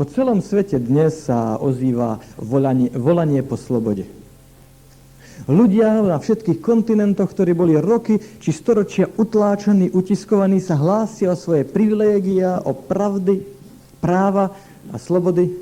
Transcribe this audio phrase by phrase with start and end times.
[0.00, 4.08] Po celom svete dnes sa ozýva volanie, volanie po slobode.
[5.44, 11.68] Ľudia na všetkých kontinentoch, ktorí boli roky či storočia utláčaní, utiskovaní, sa hlásia o svoje
[11.68, 13.44] privilégia, o pravdy,
[14.00, 14.56] práva
[14.88, 15.52] a slobody.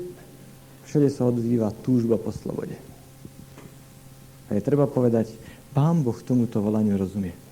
[0.87, 2.79] Všade sa odvíva túžba po slobode.
[4.47, 5.35] A je treba povedať,
[5.75, 7.48] Pán Boh tomuto volaniu rozumie.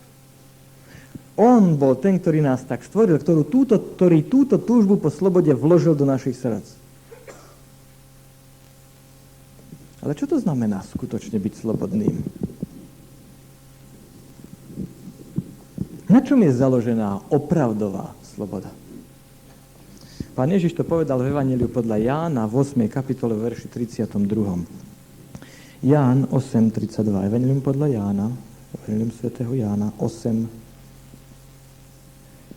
[1.37, 5.93] On bol ten, ktorý nás tak stvoril, ktorú túto, ktorý túto túžbu po slobode vložil
[5.93, 6.65] do našich srdc.
[10.01, 12.15] Ale čo to znamená skutočne byť slobodným?
[16.07, 18.71] Na čom je založená opravdová sloboda?
[20.33, 22.87] Pán Ježiš to povedal v Evangeliu podľa Jána v 8.
[22.89, 24.25] kapitole verši 32.
[25.85, 27.29] Ján 8.32.
[27.29, 28.33] Evangelium podľa Jána,
[28.81, 29.93] Evangelium svätého Jána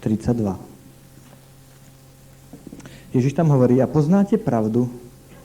[0.00, 0.56] 8.32.
[3.12, 4.88] Ježiš tam hovorí, a poznáte pravdu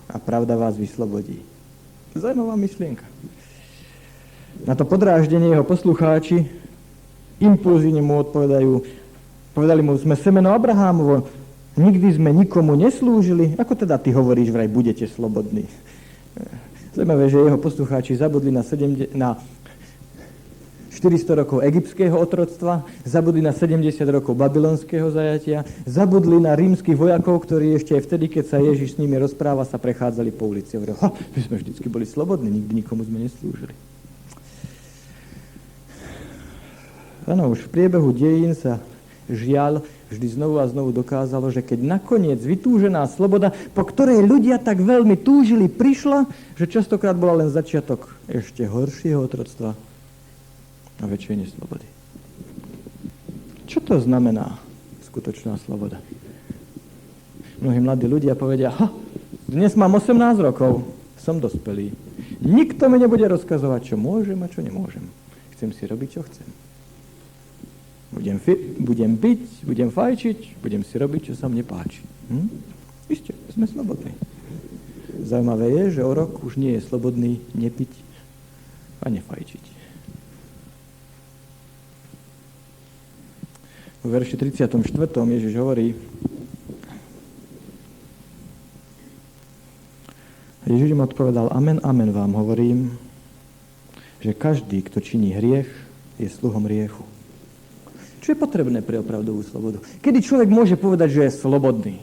[0.08, 1.42] a pravda vás vyslobodí.
[2.16, 3.04] Zajímavá myšlienka.
[4.64, 6.48] Na to podráždenie jeho poslucháči
[7.44, 8.80] impulzívne mu odpovedajú,
[9.52, 11.28] povedali mu, sme semeno Abrahámovo,
[11.76, 15.68] nikdy sme nikomu neslúžili, ako teda ty hovoríš, vraj budete slobodní.
[16.96, 19.36] Zaujímavé, že jeho poslucháči zabudli na, 70, na
[20.96, 27.76] 400 rokov egyptského otroctva, zabudli na 70 rokov babylonského zajatia, zabudli na rímskych vojakov, ktorí
[27.76, 30.80] ešte aj vtedy, keď sa Ježiš s nimi rozpráva, sa prechádzali po ulici.
[30.80, 33.76] Hovorili, ha, my sme vždycky boli slobodní, nikdy nikomu sme neslúžili.
[37.26, 38.80] Áno, už v priebehu dejín sa
[39.26, 39.82] žiaľ
[40.14, 45.18] vždy znovu a znovu dokázalo, že keď nakoniec vytúžená sloboda, po ktorej ľudia tak veľmi
[45.18, 49.74] túžili, prišla, že častokrát bola len začiatok ešte horšieho otroctva,
[51.00, 51.88] a väčšej neslobody.
[53.66, 54.56] Čo to znamená
[55.10, 56.00] skutočná sloboda?
[57.60, 58.92] Mnohí mladí ľudia povedia, ha,
[59.48, 60.84] dnes mám 18 rokov,
[61.20, 61.92] som dospelý.
[62.44, 65.08] Nikto mi nebude rozkazovať, čo môžem a čo nemôžem.
[65.56, 66.48] Chcem si robiť, čo chcem.
[68.16, 72.04] Budem, fi- budem byť, budem fajčiť, budem si robiť, čo sa mne páči.
[72.32, 72.48] Hm?
[73.12, 74.16] Ešte, sme slobodní.
[75.26, 77.92] Zaujímavé je, že o rok už nie je slobodný nepiť
[79.04, 79.75] a nefajčiť.
[84.06, 84.70] V verši 34.
[85.10, 85.98] Ježiš hovorí,
[90.70, 92.94] Ježiš im odpovedal, amen, amen vám hovorím,
[94.22, 95.70] že každý, kto činí hriech,
[96.22, 97.02] je sluhom hriechu.
[98.22, 99.82] Čo je potrebné pre opravdovú slobodu?
[100.02, 101.96] Kedy človek môže povedať, že je slobodný,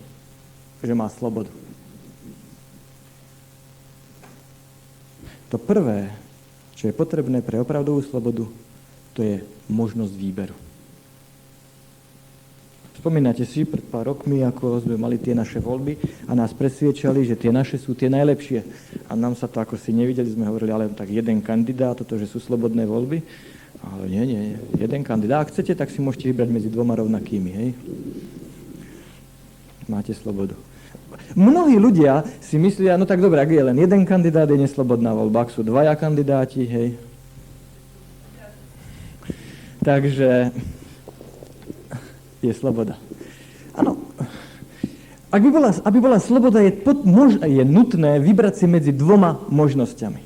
[0.82, 1.50] že má slobodu?
[5.50, 6.10] To prvé,
[6.78, 8.46] čo je potrebné pre opravdovú slobodu,
[9.14, 10.71] to je možnosť výberu.
[13.02, 15.98] Spomínate si pred pár rokmi, ako sme mali tie naše voľby
[16.30, 18.62] a nás presviečali, že tie naše sú tie najlepšie.
[19.10, 22.30] A nám sa to ako si nevideli, sme hovorili, ale tak jeden kandidát, toto, že
[22.30, 23.18] sú slobodné voľby.
[23.82, 25.42] Ale nie, nie, jeden kandidát.
[25.42, 27.68] Ak chcete, tak si môžete vybrať medzi dvoma rovnakými, hej?
[29.90, 30.54] Máte slobodu.
[31.34, 35.42] Mnohí ľudia si myslia, no tak dobre, ak je len jeden kandidát, je neslobodná voľba.
[35.42, 36.94] Ak sú dvaja kandidáti, hej?
[39.82, 40.54] Takže
[42.42, 42.98] je sloboda.
[43.78, 43.96] Áno.
[45.32, 49.40] Ak by bola, aby bola sloboda, je, pod, mož, je nutné vybrať si medzi dvoma
[49.48, 50.20] možnosťami.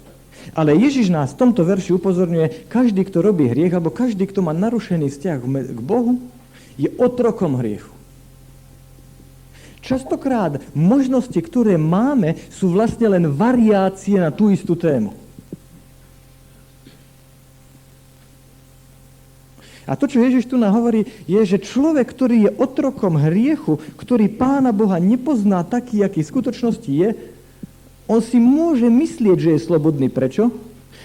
[0.56, 4.50] Ale Ježiš nás v tomto verši upozorňuje, každý, kto robí hriech, alebo každý, kto má
[4.50, 5.38] narušený vzťah
[5.70, 6.18] k Bohu,
[6.74, 7.92] je otrokom hriechu.
[9.86, 15.14] Častokrát možnosti, ktoré máme, sú vlastne len variácie na tú istú tému.
[19.86, 24.74] A to, čo Ježiš tu hovorí, je, že človek, ktorý je otrokom hriechu, ktorý Pána
[24.74, 27.14] Boha nepozná taký, aký v skutočnosti je,
[28.10, 30.10] on si môže myslieť, že je slobodný.
[30.10, 30.50] Prečo?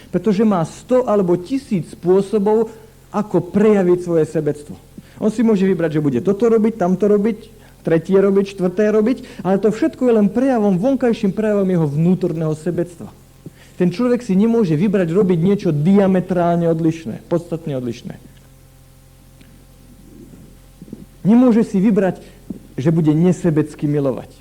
[0.09, 2.73] Pretože má sto alebo tisíc spôsobov,
[3.13, 4.73] ako prejaviť svoje sebectvo.
[5.21, 7.37] On si môže vybrať, že bude toto robiť, tamto robiť,
[7.85, 13.11] tretie robiť, štvrté robiť, ale to všetko je len prejavom, vonkajším prejavom jeho vnútorného sebectva.
[13.77, 18.30] Ten človek si nemôže vybrať robiť niečo diametrálne odlišné, podstatne odlišné.
[21.21, 22.21] Nemôže si vybrať,
[22.77, 24.33] že bude nesebecky milovať.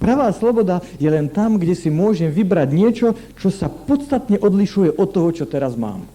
[0.00, 5.08] Pravá sloboda je len tam, kde si môžem vybrať niečo, čo sa podstatne odlišuje od
[5.12, 6.08] toho, čo teraz mám.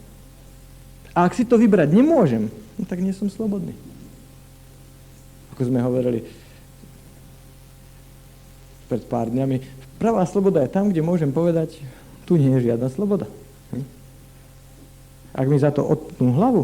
[1.14, 3.78] A ak si to vybrať nemôžem, no tak nie som slobodný.
[5.54, 6.26] Ako sme hovorili
[8.90, 9.62] pred pár dňami,
[10.02, 11.78] pravá sloboda je tam, kde môžem povedať,
[12.26, 13.30] tu nie je žiadna sloboda.
[15.36, 16.64] Ak mi za to odpnú hlavu,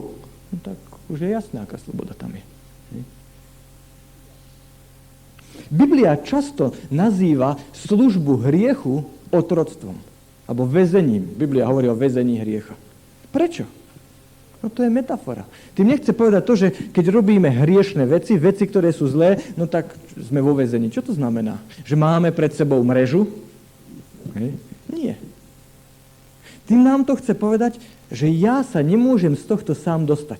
[0.51, 0.79] no tak
[1.11, 2.43] Už je jasné, aká sloboda tam je.
[5.67, 9.99] Biblia často nazýva službu hriechu otroctvom.
[10.47, 11.23] Alebo väzením.
[11.35, 12.75] Biblia hovorí o väzení hriecha.
[13.31, 13.67] Prečo?
[14.63, 15.47] No to je metafora.
[15.75, 19.91] Tým nechce povedať to, že keď robíme hriešne veci, veci, ktoré sú zlé, no tak
[20.15, 20.91] sme vo väzení.
[20.91, 21.59] Čo to znamená?
[21.87, 23.27] Že máme pred sebou mrežu?
[24.35, 24.55] Hej.
[24.91, 25.15] Nie.
[26.71, 30.39] Tým nám to chce povedať, že ja sa nemôžem z tohto sám dostať.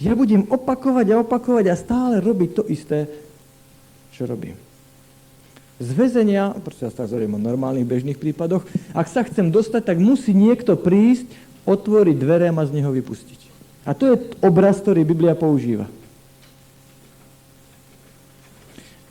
[0.00, 3.12] Ja budem opakovať a opakovať a stále robiť to isté,
[4.16, 4.56] čo robím.
[5.76, 8.64] Z väzenia, proste ja sa o normálnych bežných prípadoch,
[8.96, 11.28] ak sa chcem dostať, tak musí niekto prísť,
[11.68, 13.40] otvoriť dvere a ma z neho vypustiť.
[13.84, 15.92] A to je obraz, ktorý Biblia používa.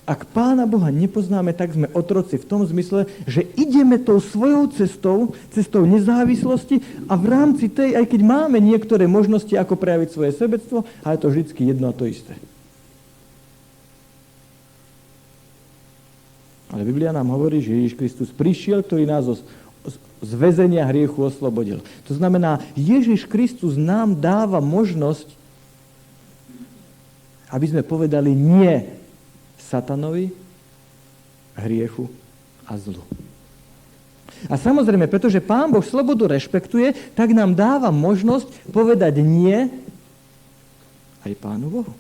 [0.10, 5.38] Ak Pána Boha nepoznáme, tak sme otroci v tom zmysle, že ideme tou svojou cestou,
[5.54, 10.82] cestou nezávislosti a v rámci tej, aj keď máme niektoré možnosti, ako prejaviť svoje sebectvo,
[11.06, 12.34] ale je to vždy jedno a to isté.
[16.74, 19.30] Ale Biblia nám hovorí, že Ježiš Kristus prišiel, ktorý nás
[20.26, 21.86] z väzenia hriechu oslobodil.
[22.10, 25.38] To znamená, Ježiš Kristus nám dáva možnosť,
[27.54, 28.99] aby sme povedali nie
[29.70, 30.34] satanovi,
[31.54, 32.10] hriechu
[32.66, 33.06] a zlu.
[34.48, 39.68] A samozrejme, pretože Pán Boh slobodu rešpektuje, tak nám dáva možnosť povedať nie
[41.28, 41.94] aj Pánu Bohu.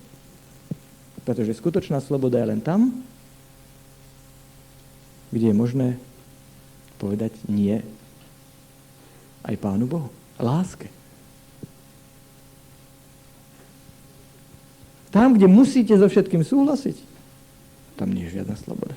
[1.27, 2.95] Pretože skutočná sloboda je len tam,
[5.29, 5.87] kde je možné
[6.97, 7.83] povedať nie
[9.43, 10.09] aj Pánu Bohu.
[10.39, 10.87] Láske.
[15.09, 17.08] Tam, kde musíte so všetkým súhlasiť,
[17.99, 18.95] tam nie je žiadna sloboda.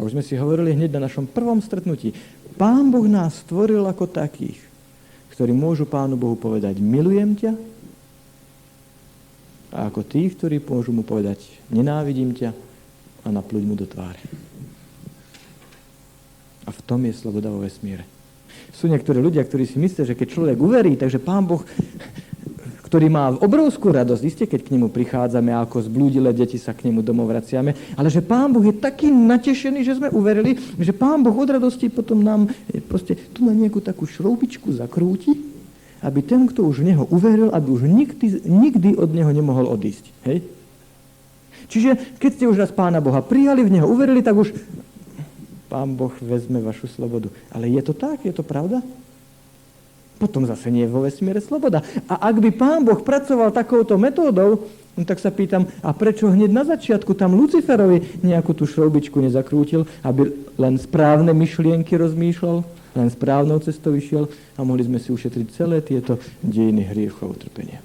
[0.00, 2.16] A už sme si hovorili hneď na našom prvom stretnutí.
[2.56, 4.56] Pán Boh nás stvoril ako takých,
[5.36, 7.52] ktorí môžu Pánu Bohu povedať milujem ťa
[9.70, 12.50] a ako tí, ktorí môžu mu povedať nenávidím ťa
[13.22, 14.18] a napluť mu do tváre.
[16.64, 18.08] A v tom je sloboda vo vesmíre.
[18.72, 21.60] Sú niektorí ľudia, ktorí si myslia, že keď človek uverí, takže Pán Boh
[22.90, 27.06] ktorý má obrovskú radosť, iste keď k nemu prichádzame ako zblúdile deti sa k nemu
[27.06, 31.30] domov vraciame, ale že Pán Boh je taký natešený, že sme uverili, že Pán Boh
[31.30, 32.50] od radosti potom nám
[32.90, 35.38] proste tu na nejakú takú šroubičku zakrúti,
[36.02, 40.10] aby ten, kto už v neho uveril, aby už nikdy, nikdy od neho nemohol odísť.
[40.26, 40.42] Hej?
[41.70, 44.50] Čiže keď ste už raz Pána Boha prijali, v neho uverili, tak už
[45.70, 47.30] Pán Boh vezme vašu slobodu.
[47.54, 48.26] Ale je to tak?
[48.26, 48.82] Je to pravda?
[50.20, 51.80] Potom zase nie je vo vesmíre sloboda.
[52.04, 56.52] A ak by pán Boh pracoval takouto metódou, no tak sa pýtam, a prečo hneď
[56.52, 60.28] na začiatku tam Luciferovi nejakú tú šroubičku nezakrútil, aby
[60.60, 62.60] len správne myšlienky rozmýšľal,
[63.00, 64.28] len správnou cestou išiel
[64.58, 67.80] a mohli sme si ušetriť celé tieto dejiny hriechov a utrpenia.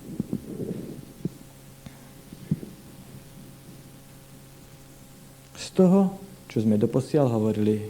[5.56, 6.20] Z toho,
[6.52, 7.88] čo sme doposiaľ hovorili,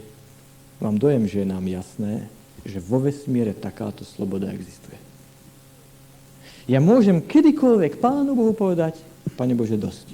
[0.78, 2.30] mám dojem, že je nám jasné,
[2.66, 4.98] že vo vesmíre takáto sloboda existuje.
[6.66, 8.98] Ja môžem kedykoľvek Pánu Bohu povedať,
[9.38, 10.06] Pane Bože, dosť.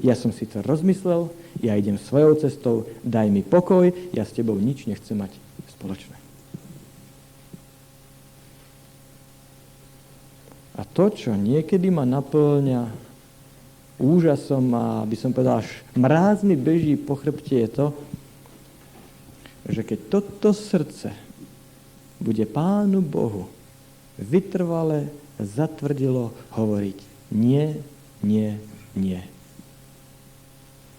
[0.00, 1.28] Ja som si to rozmyslel,
[1.60, 5.32] ja idem svojou cestou, daj mi pokoj, ja s tebou nič nechcem mať
[5.76, 6.16] spoločné.
[10.80, 12.88] A to, čo niekedy ma naplňa
[14.00, 17.86] úžasom a by som povedal, až mráz mi beží po chrbte, je to,
[19.68, 21.12] že keď toto srdce
[22.20, 23.48] bude Pánu Bohu
[24.20, 25.08] vytrvale,
[25.40, 26.98] zatvrdilo hovoriť
[27.32, 27.80] nie,
[28.20, 28.60] nie,
[28.92, 29.24] nie.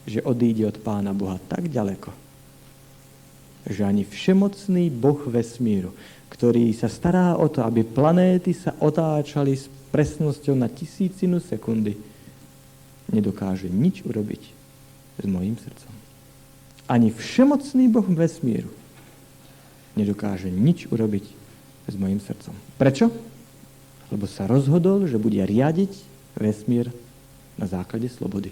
[0.09, 2.09] Že odíde od Pána Boha tak ďaleko,
[3.69, 5.93] že ani všemocný Boh vesmíru,
[6.33, 11.93] ktorý sa stará o to, aby planéty sa otáčali s presnosťou na tisícinu sekundy,
[13.13, 14.43] nedokáže nič urobiť
[15.21, 15.93] s mojim srdcom.
[16.89, 18.80] Ani všemocný Boh vesmíru
[19.95, 21.25] nedokáže nič urobiť
[21.89, 22.55] s mojim srdcom.
[22.79, 23.12] Prečo?
[24.12, 25.91] Lebo sa rozhodol, že bude riadiť
[26.36, 26.91] vesmír
[27.55, 28.51] na základe slobody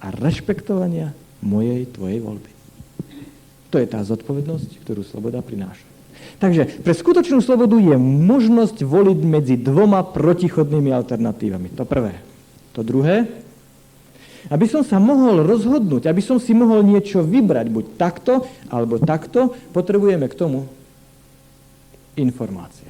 [0.00, 2.50] a rešpektovania mojej, tvojej voľby.
[3.72, 5.84] To je tá zodpovednosť, ktorú sloboda prináša.
[6.40, 11.72] Takže pre skutočnú slobodu je možnosť voliť medzi dvoma protichodnými alternatívami.
[11.76, 12.20] To prvé.
[12.76, 13.28] To druhé,
[14.50, 19.54] aby som sa mohol rozhodnúť, aby som si mohol niečo vybrať, buď takto, alebo takto,
[19.74, 20.66] potrebujeme k tomu
[22.16, 22.88] informácie.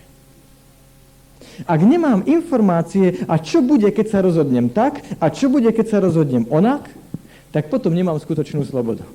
[1.65, 5.99] Ak nemám informácie, a čo bude, keď sa rozhodnem tak, a čo bude, keď sa
[6.05, 6.85] rozhodnem onak,
[7.49, 9.09] tak potom nemám skutočnú slobodu.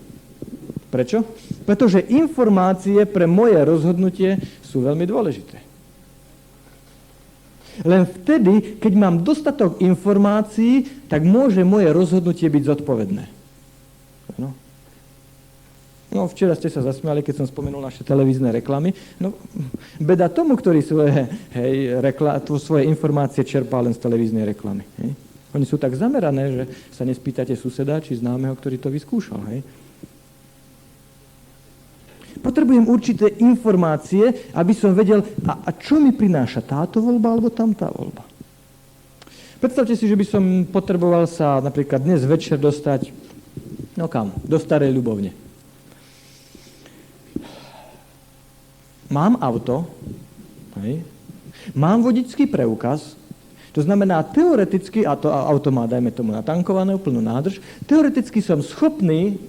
[0.89, 1.23] Prečo?
[1.69, 5.70] Pretože informácie pre moje rozhodnutie sú veľmi dôležité.
[7.81, 13.25] Len vtedy, keď mám dostatok informácií, tak môže moje rozhodnutie byť zodpovedné.
[14.35, 14.51] No.
[16.11, 18.91] No, včera ste sa zasmiali, keď som spomenul naše televízne reklamy.
[19.15, 19.31] No,
[19.95, 24.83] beda tomu, ktorý svoje, hej, rekla, svoje informácie čerpá len z televíznej reklamy.
[24.99, 25.15] Hej.
[25.55, 29.39] Oni sú tak zamerané, že sa nespýtate suseda či známeho, ktorý to vyskúšal.
[29.51, 29.63] Hej.
[32.41, 37.87] Potrebujem určité informácie, aby som vedel, a, a čo mi prináša táto voľba alebo tamtá
[37.93, 38.25] voľba.
[39.61, 43.13] Predstavte si, že by som potreboval sa napríklad dnes večer dostať,
[43.93, 45.37] no kam, do Starej Ľubovne.
[49.13, 49.85] Mám auto,
[50.81, 51.05] hej,
[51.77, 53.13] mám vodický preukaz,
[53.71, 59.39] to znamená, teoreticky, a to auto má, dajme tomu, natankované, plnú nádrž, teoreticky som schopný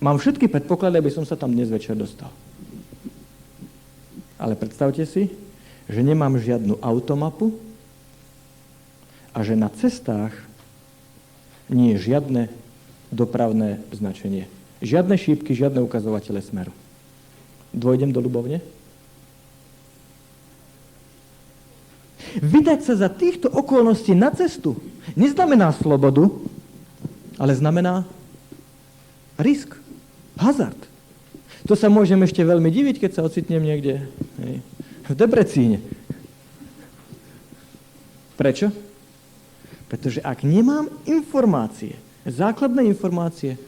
[0.00, 2.32] Mám všetky predpoklady, aby som sa tam dnes večer dostal.
[4.40, 5.28] Ale predstavte si,
[5.84, 7.52] že nemám žiadnu automapu
[9.36, 10.32] a že na cestách
[11.68, 12.48] nie je žiadne
[13.12, 14.48] dopravné značenie.
[14.80, 16.72] Žiadne šípky, žiadne ukazovatele smeru.
[17.76, 18.64] Dvojdem do Ľubovne?
[22.40, 24.78] Vydať sa za týchto okolností na cestu
[25.18, 26.30] neznamená slobodu,
[27.36, 28.06] ale znamená
[29.36, 29.79] risk.
[30.40, 30.80] Hazard.
[31.68, 34.08] To sa môžem ešte veľmi diviť, keď sa ocitnem niekde
[34.40, 34.64] hej,
[35.04, 35.84] v Debrecíne.
[38.40, 38.72] Prečo?
[39.92, 43.60] Pretože ak nemám informácie, základné informácie,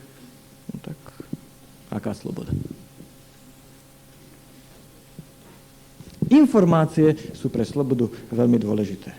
[0.72, 0.96] no tak
[1.92, 2.56] aká sloboda?
[6.32, 9.12] Informácie sú pre slobodu veľmi dôležité.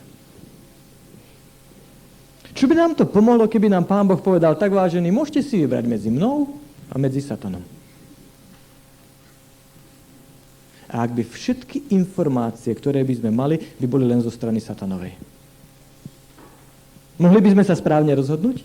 [2.57, 5.85] Čo by nám to pomohlo, keby nám Pán Boh povedal, tak vážený, môžete si vybrať
[5.85, 7.63] medzi mnou a medzi satanom.
[10.93, 15.17] A ak by všetky informácie, ktoré by sme mali, by boli len zo strany satanovej.
[17.17, 18.61] Mohli by sme sa správne rozhodnúť?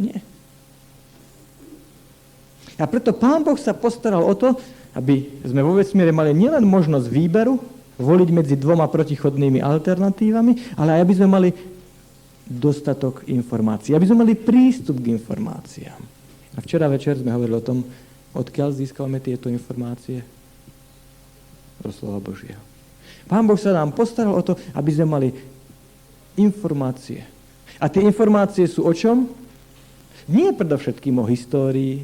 [0.00, 0.24] Nie.
[2.76, 4.56] A preto Pán Boh sa postaral o to,
[4.96, 7.60] aby sme vo vesmíre mali nielen možnosť výberu,
[7.96, 11.48] voliť medzi dvoma protichodnými alternatívami, ale aj aby sme mali
[12.44, 16.15] dostatok informácií, aby sme mali prístup k informáciám.
[16.56, 17.84] A včera večer sme hovorili o tom,
[18.32, 20.24] odkiaľ získavame tieto informácie?
[21.84, 22.60] Zo slova Božieho.
[23.28, 25.28] Pán Boh sa nám postaral o to, aby sme mali
[26.40, 27.20] informácie.
[27.76, 29.28] A tie informácie sú o čom?
[30.26, 32.02] Nie predovšetkým o histórii,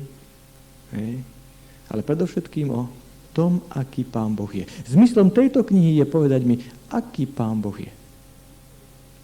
[1.88, 2.86] ale predovšetkým o
[3.32, 4.68] tom, aký Pán Boh je.
[4.92, 6.60] Zmyslom tejto knihy je povedať mi,
[6.92, 7.88] aký Pán Boh je.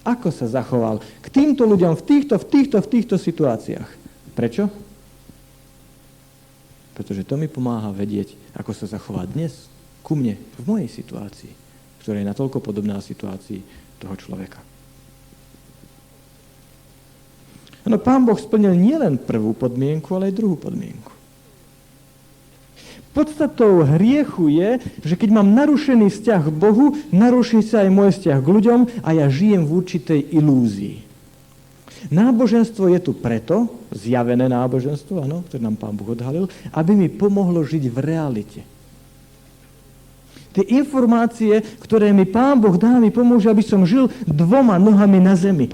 [0.08, 3.90] Ako sa zachoval k týmto ľuďom v týchto, v týchto, v týchto situáciách.
[4.32, 4.87] Prečo?
[6.98, 9.70] Pretože to mi pomáha vedieť, ako sa zachovať dnes
[10.02, 11.54] ku mne, v mojej situácii,
[12.02, 13.62] ktorá je natoľko podobná situácii
[14.02, 14.58] toho človeka.
[17.86, 21.14] No, pán Boh splnil nielen prvú podmienku, ale aj druhú podmienku.
[23.16, 28.38] Podstatou hriechu je, že keď mám narušený vzťah k Bohu, naruší sa aj môj vzťah
[28.44, 31.07] k ľuďom a ja žijem v určitej ilúzii.
[32.06, 37.66] Náboženstvo je tu preto, zjavené náboženstvo, ano, ktoré nám pán Boh odhalil, aby mi pomohlo
[37.66, 38.60] žiť v realite.
[40.54, 45.36] Tie informácie, ktoré mi pán Boh dá, mi pomôžu, aby som žil dvoma nohami na
[45.36, 45.70] zemi.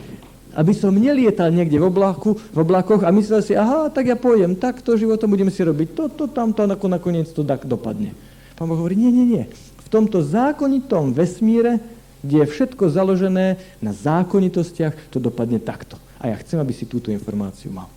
[0.55, 4.55] Aby som nelietal niekde v, oblaku, v oblakoch a myslel si, aha, tak ja pôjdem,
[4.55, 8.15] takto životom budeme si robiť toto, tamto a nakoniec to tak dopadne.
[8.55, 9.45] Pán Boh hovorí, nie, nie, nie.
[9.83, 11.83] V tomto zákonitom vesmíre,
[12.23, 16.01] kde je všetko založené na zákonitostiach, to dopadne takto.
[16.25, 17.93] A ja chcem, aby si túto informáciu mal.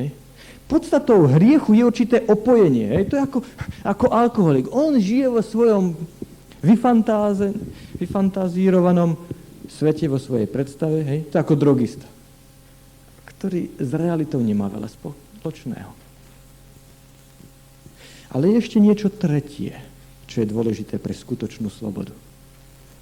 [0.00, 0.16] Hej.
[0.64, 2.88] Podstatou hriechu je určité opojenie.
[2.88, 3.12] Hej.
[3.12, 3.44] To je ako,
[3.84, 4.72] ako alkoholik.
[4.72, 5.92] On žije vo svojom
[8.00, 9.20] vyfantazírovanom
[9.68, 11.04] svete, vo svojej predstave.
[11.04, 11.28] Hej.
[11.28, 12.08] To je ako drogista,
[13.28, 15.92] ktorý s realitou nemá veľa spoločného.
[18.32, 19.76] Ale je ešte niečo tretie,
[20.24, 22.16] čo je dôležité pre skutočnú slobodu.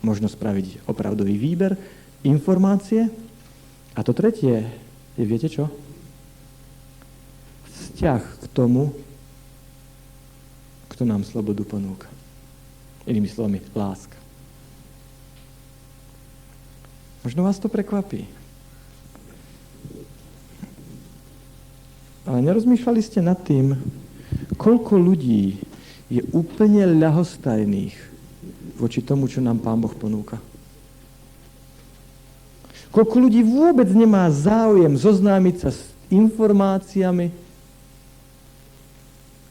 [0.03, 1.79] Možno spraviť opravdový výber,
[2.27, 3.30] informácie
[3.95, 4.65] a to tretie
[5.19, 5.67] je, viete čo?
[7.67, 8.95] Vzťah k tomu,
[10.93, 12.09] kto nám slobodu ponúka.
[13.09, 14.17] Inými slovami, láska.
[17.21, 18.25] Možno vás to prekvapí.
[22.25, 23.77] Ale nerozmýšľali ste nad tým,
[24.57, 25.61] koľko ľudí
[26.09, 27.97] je úplne ľahostajných
[28.81, 30.41] voči tomu, čo nám Pán Boh ponúka.
[32.91, 37.31] Koľko ľudí vôbec nemá záujem zoznámiť sa s informáciami,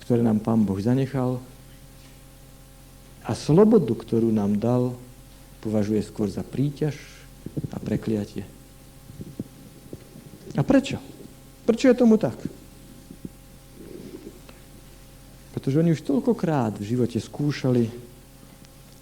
[0.03, 1.39] ktoré nám Pán Boh zanechal
[3.23, 4.83] a slobodu, ktorú nám dal,
[5.63, 6.99] považuje skôr za príťaž
[7.71, 8.43] a prekliatie.
[10.57, 10.99] A prečo?
[11.63, 12.35] Prečo je tomu tak?
[15.55, 17.87] Pretože oni už toľkokrát v živote skúšali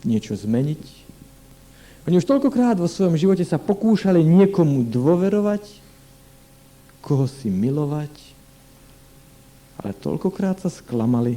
[0.06, 1.07] niečo zmeniť.
[2.08, 5.84] Oni už toľkokrát vo svojom živote sa pokúšali niekomu dôverovať,
[7.04, 8.12] koho si milovať,
[9.84, 11.36] ale toľkokrát sa sklamali.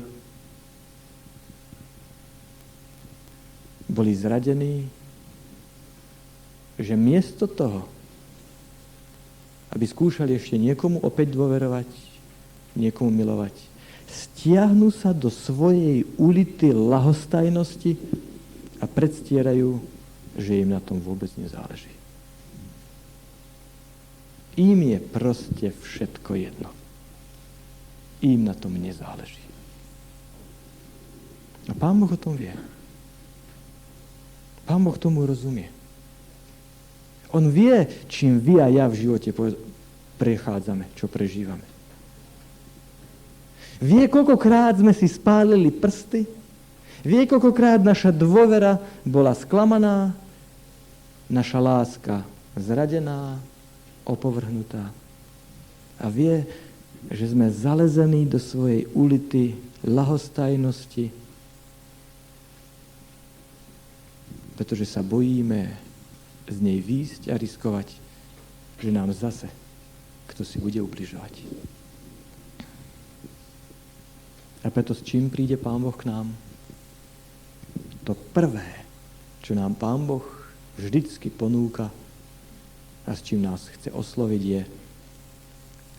[3.91, 4.87] Boli zradení,
[6.79, 7.91] že miesto toho,
[9.75, 11.91] aby skúšali ešte niekomu opäť dôverovať,
[12.79, 13.59] niekomu milovať,
[14.07, 17.99] stiahnu sa do svojej ulity lahostajnosti
[18.79, 19.99] a predstierajú,
[20.39, 21.91] že im na tom vôbec nezáleží.
[24.59, 26.71] Im je proste všetko jedno.
[28.21, 29.41] Im na tom nezáleží.
[31.71, 32.53] A Pán Boh o tom vie.
[34.67, 35.71] Pán Boh tomu rozumie.
[37.31, 39.31] On vie, čím vy a ja v živote
[40.19, 41.63] prechádzame, čo prežívame.
[43.81, 46.40] Vie, koľkokrát sme si spálili prsty,
[47.07, 50.13] vie, koľkokrát naša dôvera bola sklamaná,
[51.31, 52.17] naša láska
[52.59, 53.39] zradená,
[54.05, 54.91] opovrhnutá.
[56.01, 56.49] A vie,
[57.13, 61.13] že sme zalezení do svojej ulity lahostajnosti,
[64.57, 65.73] pretože sa bojíme
[66.51, 67.89] z nej výjsť a riskovať,
[68.81, 69.49] že nám zase
[70.41, 71.45] kto si bude ubližovať.
[74.65, 76.33] A preto s čím príde Pán Boh k nám?
[78.09, 78.65] To prvé,
[79.45, 80.25] čo nám Pán Boh
[80.81, 81.93] vždycky ponúka
[83.05, 84.63] a s čím nás chce osloviť je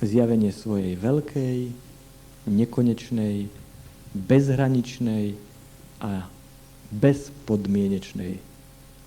[0.01, 1.57] zjavenie svojej veľkej,
[2.49, 3.45] nekonečnej,
[4.17, 5.37] bezhraničnej
[6.01, 6.25] a
[6.89, 8.41] bezpodmienečnej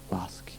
[0.09, 0.55] lásky.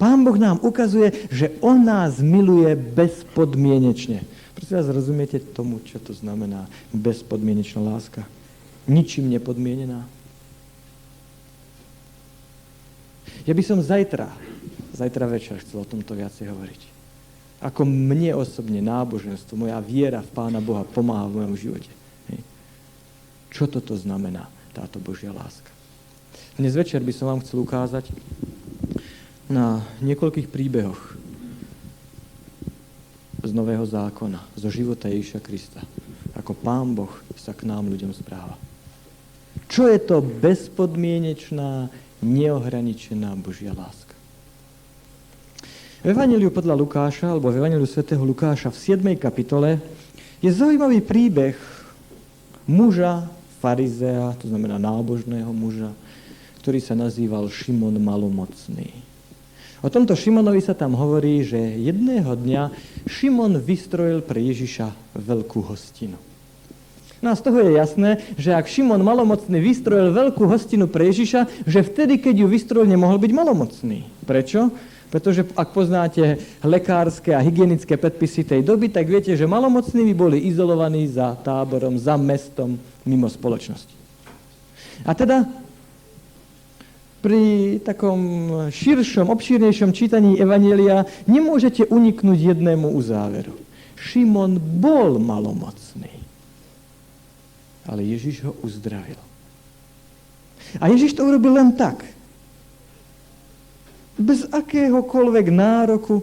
[0.00, 4.24] Pán Boh nám ukazuje, že On nás miluje bezpodmienečne.
[4.56, 8.26] Prosím vás, rozumiete tomu, čo to znamená bezpodmienečná láska?
[8.90, 10.04] Ničím nepodmienená.
[13.42, 14.30] Ja by som zajtra,
[14.94, 16.82] zajtra večer chcel o tomto viacej hovoriť.
[17.62, 21.92] Ako mne osobne náboženstvo, moja viera v Pána Boha pomáha v mojom živote.
[23.52, 25.68] Čo toto znamená, táto Božia láska?
[26.56, 28.08] Dnes večer by som vám chcel ukázať
[29.52, 31.20] na niekoľkých príbehoch
[33.44, 35.84] z Nového zákona, zo života Ježiša Krista.
[36.32, 38.56] Ako Pán Boh sa k nám ľuďom správa.
[39.72, 41.88] Čo je to bezpodmienečná,
[42.20, 44.12] neohraničená Božia láska?
[46.04, 49.16] V Evangeliu podľa Lukáša, alebo v Evangeliu svätého Lukáša v 7.
[49.16, 49.80] kapitole
[50.44, 51.56] je zaujímavý príbeh
[52.68, 53.24] muža,
[53.64, 55.96] farizea, to znamená nábožného muža,
[56.60, 58.92] ktorý sa nazýval Šimon Malomocný.
[59.80, 62.62] O tomto Šimonovi sa tam hovorí, že jedného dňa
[63.08, 66.20] Šimon vystrojil pre Ježiša veľkú hostinu.
[67.22, 71.64] No a z toho je jasné, že ak Šimon malomocný vystrojil veľkú hostinu pre Ježiša,
[71.70, 74.02] že vtedy, keď ju vystrojil, nemohol byť malomocný.
[74.26, 74.74] Prečo?
[75.12, 80.38] Pretože ak poznáte lekárske a hygienické predpisy tej doby, tak viete, že malomocní by boli
[80.50, 83.92] izolovaní za táborom, za mestom, mimo spoločnosti.
[85.06, 85.46] A teda
[87.22, 88.18] pri takom
[88.72, 93.54] širšom, obšírnejšom čítaní Evanielia nemôžete uniknúť jednému uzáveru.
[93.94, 96.10] Šimon bol malomocný,
[97.86, 99.18] ale Ježiš ho uzdravil.
[100.78, 102.06] A Ježiš to urobil len tak.
[104.16, 106.22] Bez akéhokoľvek nároku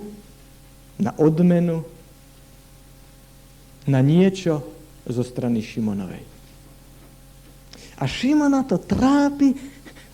[0.99, 1.83] na odmenu,
[3.89, 4.61] na niečo
[5.09, 6.21] zo strany Šimonovej.
[7.99, 9.57] A Šimona to trápi,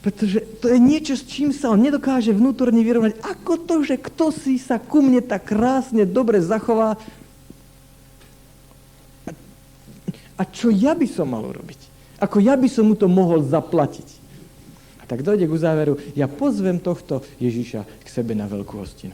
[0.01, 3.21] pretože to je niečo, s čím sa on nedokáže vnútorne vyrovnať.
[3.25, 6.97] Ako to, že kto si sa ku mne tak krásne, dobre zachová?
[9.25, 9.31] A,
[10.35, 11.79] a čo ja by som mal urobiť?
[12.19, 14.07] Ako ja by som mu to mohol zaplatiť?
[14.99, 19.13] A tak dojde k uzáveru, ja pozvem tohto Ježiša k sebe na veľkú hostinu.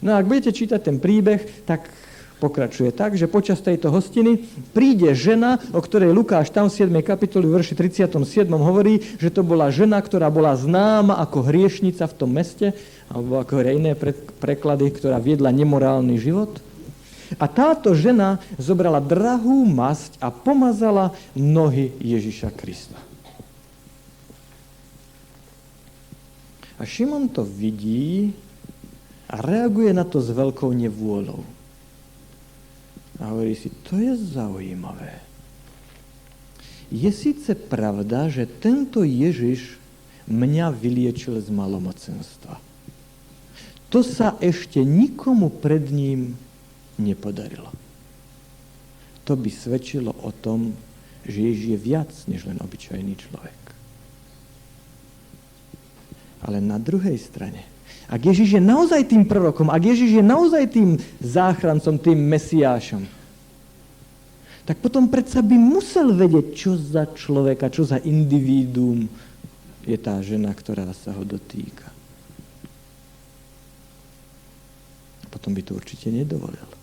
[0.00, 1.88] No a ak budete čítať ten príbeh, tak
[2.36, 4.44] pokračuje tak, že počas tejto hostiny
[4.76, 6.92] príde žena, o ktorej Lukáš tam v 7.
[7.00, 8.44] kapitoli v verši 37.
[8.52, 12.76] hovorí, že to bola žena, ktorá bola známa ako hriešnica v tom meste,
[13.08, 13.96] alebo ako iné
[14.42, 16.60] preklady, ktorá viedla nemorálny život.
[17.34, 22.98] A táto žena zobrala drahú masť a pomazala nohy Ježiša Krista.
[26.76, 28.36] A Šimon to vidí
[29.26, 31.42] a reaguje na to s veľkou nevôľou.
[33.16, 35.24] A hovorí si, to je zaujímavé.
[36.92, 39.80] Je síce pravda, že tento Ježiš
[40.30, 42.60] mňa vyliečil z malomocenstva.
[43.90, 46.36] To sa ešte nikomu pred ním
[46.98, 47.72] nepodarilo.
[49.26, 50.72] To by svedčilo o tom,
[51.26, 53.60] že Ježiš je viac než len obyčajný človek.
[56.46, 57.66] Ale na druhej strane,
[58.06, 63.02] ak Ježiš je naozaj tým prorokom, ak Ježiš je naozaj tým záchrancom, tým mesiášom,
[64.66, 69.06] tak potom predsa by musel vedieť, čo za človeka, čo za individuum
[69.86, 71.86] je tá žena, ktorá sa ho dotýka.
[75.30, 76.75] Potom by to určite nedovolil.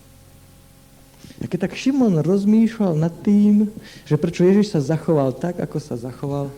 [1.44, 3.68] A keď tak Šimon rozmýšľal nad tým,
[4.08, 6.48] že prečo Ježiš sa zachoval tak, ako sa zachoval,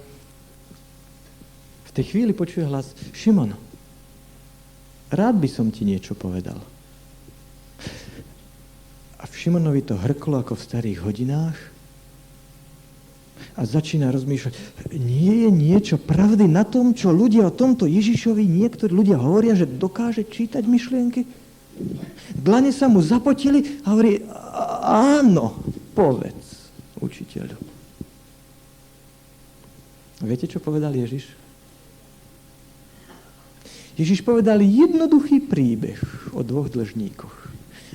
[1.83, 3.59] v tej chvíli počuje hlas, Šimon,
[5.11, 6.63] rád by som ti niečo povedal.
[9.19, 11.59] A v Šimonovi to hrklo ako v starých hodinách
[13.59, 14.55] a začína rozmýšľať,
[14.95, 19.67] nie je niečo pravdy na tom, čo ľudia o tomto Ježišovi, niektorí ľudia hovoria, že
[19.67, 21.46] dokáže čítať myšlienky?
[22.37, 24.23] Dlane sa mu zapotili a hovorí,
[24.87, 25.61] áno,
[25.93, 27.59] povedz, učiteľu.
[30.25, 31.29] Viete, čo povedal Ježiš?
[33.97, 36.01] Ježiš povedal jednoduchý príbeh
[36.37, 37.37] o dvoch dlžníkoch.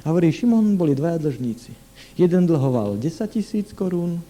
[0.01, 1.73] A hovorí, Šimon boli dvaja dlžníci.
[2.17, 4.21] Jeden dlhoval 10 tisíc korún,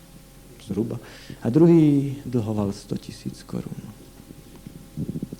[0.67, 0.99] zhruba,
[1.39, 3.79] a druhý dlhoval 100 tisíc korún.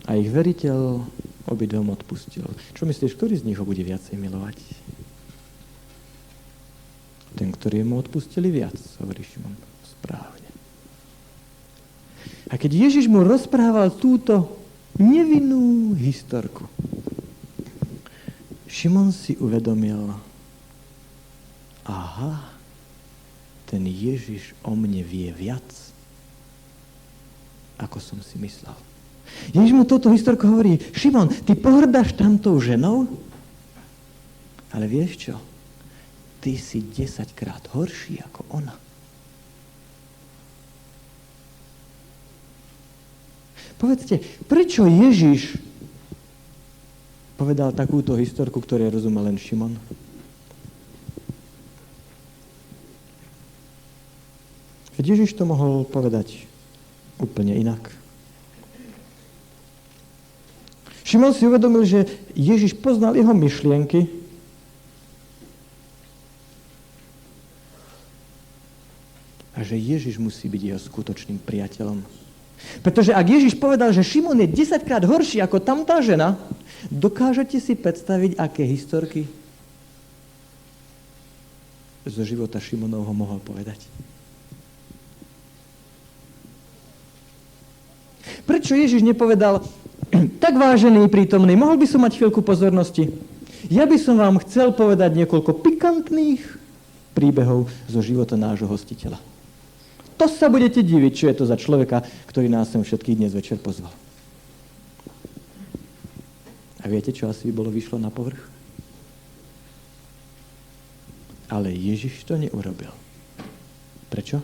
[0.08, 1.04] A ich veriteľ
[1.49, 2.45] obidvom odpustil.
[2.77, 4.58] Čo myslíš, ktorý z nich ho bude viacej milovať?
[7.38, 9.56] Ten, ktorý mu odpustili viac, hovorí Šimon.
[9.88, 10.49] Správne.
[12.51, 14.60] A keď Ježiš mu rozprával túto
[14.99, 16.67] nevinnú historku,
[18.67, 20.12] Šimon si uvedomil,
[21.88, 22.51] aha,
[23.71, 25.63] ten Ježiš o mne vie viac,
[27.80, 28.75] ako som si myslel.
[29.52, 33.10] Ježiš mu toto historku hovorí, Šimon, ty pohrdáš tamtou ženou,
[34.72, 35.36] ale vieš čo?
[36.41, 38.74] Ty si desaťkrát horší ako ona.
[43.82, 45.58] Povedzte, prečo Ježiš
[47.34, 49.74] povedal takúto historku, ktoré rozumel len Šimon?
[55.02, 56.46] Veď Ježiš to mohol povedať
[57.17, 58.01] úplne inak.
[61.12, 64.08] Šimon si uvedomil, že Ježiš poznal jeho myšlienky
[69.52, 72.00] a že Ježiš musí byť jeho skutočným priateľom.
[72.80, 76.39] Pretože ak Ježiš povedal, že Šimon je desaťkrát horší ako tamtá žena,
[76.89, 79.30] Dokážete si predstaviť, aké historky
[82.02, 83.78] zo života Šimonovho mohol povedať?
[88.50, 89.62] Prečo Ježiš nepovedal,
[90.12, 93.08] tak vážený prítomný, mohol by som mať chvíľku pozornosti?
[93.71, 96.43] Ja by som vám chcel povedať niekoľko pikantných
[97.15, 99.19] príbehov zo života nášho hostiteľa.
[100.19, 103.58] To sa budete diviť, čo je to za človeka, ktorý nás sem všetkých dnes večer
[103.58, 103.89] pozval.
[106.82, 108.41] A viete, čo asi bolo vyšlo na povrch?
[111.50, 112.89] Ale Ježiš to neurobil.
[114.10, 114.41] Prečo?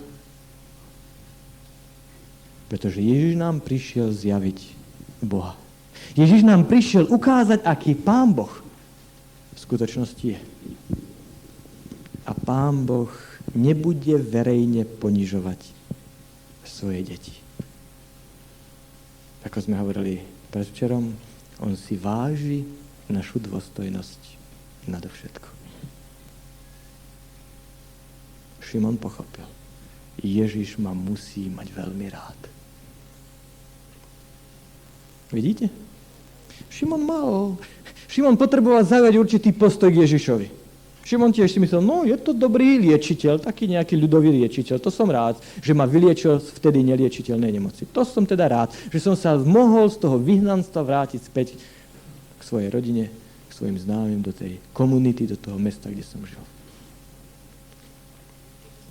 [2.67, 4.76] Pretože Ježiš nám prišiel zjaviť
[5.21, 5.57] Boha.
[6.13, 8.51] Ježiš nám prišiel ukázať, aký Pán Boh
[9.53, 10.39] v skutočnosti je.
[12.27, 13.09] A Pán Boh
[13.55, 15.61] nebude verejne ponižovať
[16.67, 17.33] svoje deti.
[19.47, 21.15] Ako sme hovorili predvčerom,
[21.63, 22.67] on si váži
[23.07, 24.21] našu dôstojnosť
[24.91, 25.49] nadovšetko.
[28.67, 29.47] Šimon pochopil.
[30.19, 32.56] Ježiš ma musí mať veľmi rád.
[35.31, 35.67] Vidíte?
[36.71, 37.59] Šimon mal.
[38.07, 40.47] Šimon potreboval zaujať určitý postoj k Ježišovi.
[41.07, 45.07] Šimon tiež si myslel, no je to dobrý liečiteľ, taký nejaký ľudový liečiteľ, to som
[45.07, 47.87] rád, že ma vyliečil z vtedy neliečiteľnej nemoci.
[47.95, 51.55] To som teda rád, že som sa mohol z toho vyhnanstva vrátiť späť
[52.35, 53.07] k svojej rodine,
[53.47, 56.43] k svojim známym, do tej komunity, do toho mesta, kde som žil.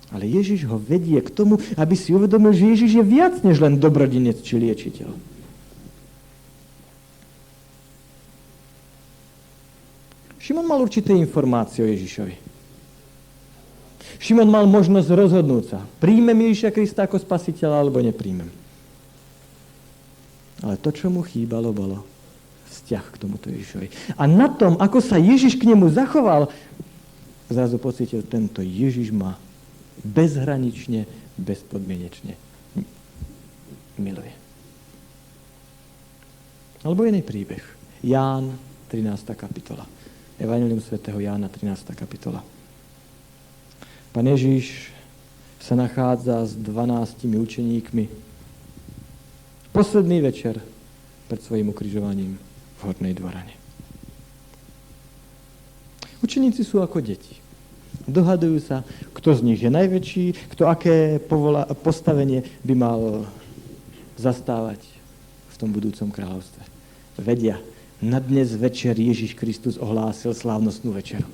[0.09, 3.77] Ale Ježiš ho vedie k tomu, aby si uvedomil, že Ježiš je viac než len
[3.77, 5.36] dobrodinec či liečiteľ.
[10.47, 12.39] Šimon mal určité informácie o Ježišovi.
[14.23, 15.83] Šimon mal možnosť rozhodnúť sa.
[15.99, 18.47] Príjmem Ježiša Krista ako spasiteľa, alebo nepríjmem.
[20.63, 22.07] Ale to, čo mu chýbalo, bolo
[22.71, 24.15] vzťah k tomuto Ježišovi.
[24.15, 26.47] A na tom, ako sa Ježiš k nemu zachoval,
[27.51, 29.35] zrazu pocítil, tento Ježiš ma
[29.99, 32.39] bezhranične, bezpodmienečne
[33.99, 34.31] miluje.
[36.87, 37.61] Alebo iný príbeh.
[37.99, 38.55] Ján,
[38.87, 39.35] 13.
[39.35, 39.96] kapitola.
[40.37, 41.97] Evangelium svätého Jána, 13.
[41.97, 42.45] kapitola.
[44.13, 44.93] Pán Ježíš
[45.57, 48.05] sa nachádza s 12 učeníkmi.
[49.73, 50.61] Posledný večer
[51.25, 52.37] pred svojim ukrižovaním
[52.77, 53.49] v Hornej dvorane.
[56.21, 57.41] Učeníci sú ako deti.
[58.05, 58.85] Dohadujú sa,
[59.17, 63.25] kto z nich je najväčší, kto aké povola, postavenie by mal
[64.21, 64.85] zastávať
[65.49, 66.61] v tom budúcom kráľovstve.
[67.25, 67.57] Vedia,
[68.01, 71.25] na dnes večer Ježiš Kristus ohlásil slávnostnú večeru.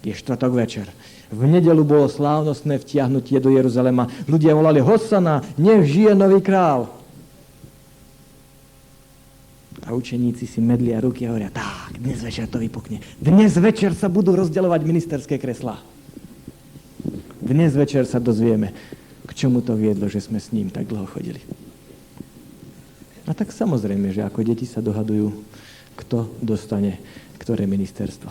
[0.00, 0.86] Je štvrtok večer.
[1.28, 4.08] V nedelu bolo slávnostné vtiahnutie do Jeruzalema.
[4.24, 6.88] Ľudia volali Hosana, nech žije nový král.
[9.84, 13.00] A učeníci si medlia ruky a hovoria, tak, dnes večer to vypukne.
[13.20, 15.80] Dnes večer sa budú rozdeľovať ministerské kreslá.
[17.40, 18.72] Dnes večer sa dozvieme,
[19.24, 21.40] k čomu to viedlo, že sme s ním tak dlho chodili.
[23.28, 25.28] A tak samozrejme, že ako deti sa dohadujú,
[26.00, 26.96] kto dostane
[27.48, 28.28] ktoré ministerstvo.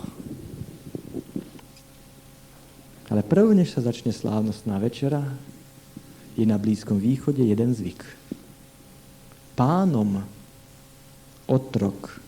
[3.08, 5.26] Ale prv, než sa začne slávnostná večera,
[6.38, 8.04] je na Blízkom východe jeden zvyk.
[9.58, 10.22] Pánom
[11.50, 12.22] otrok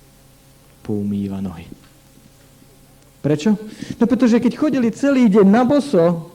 [0.82, 1.70] poumýva nohy.
[3.22, 3.54] Prečo?
[4.02, 6.34] No pretože keď chodili celý deň na boso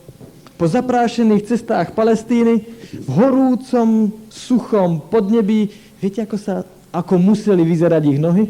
[0.55, 2.63] po zaprášených cestách Palestíny,
[2.95, 8.45] v horúcom, suchom podnebí, viete, ako, sa, ako museli vyzerať ich nohy?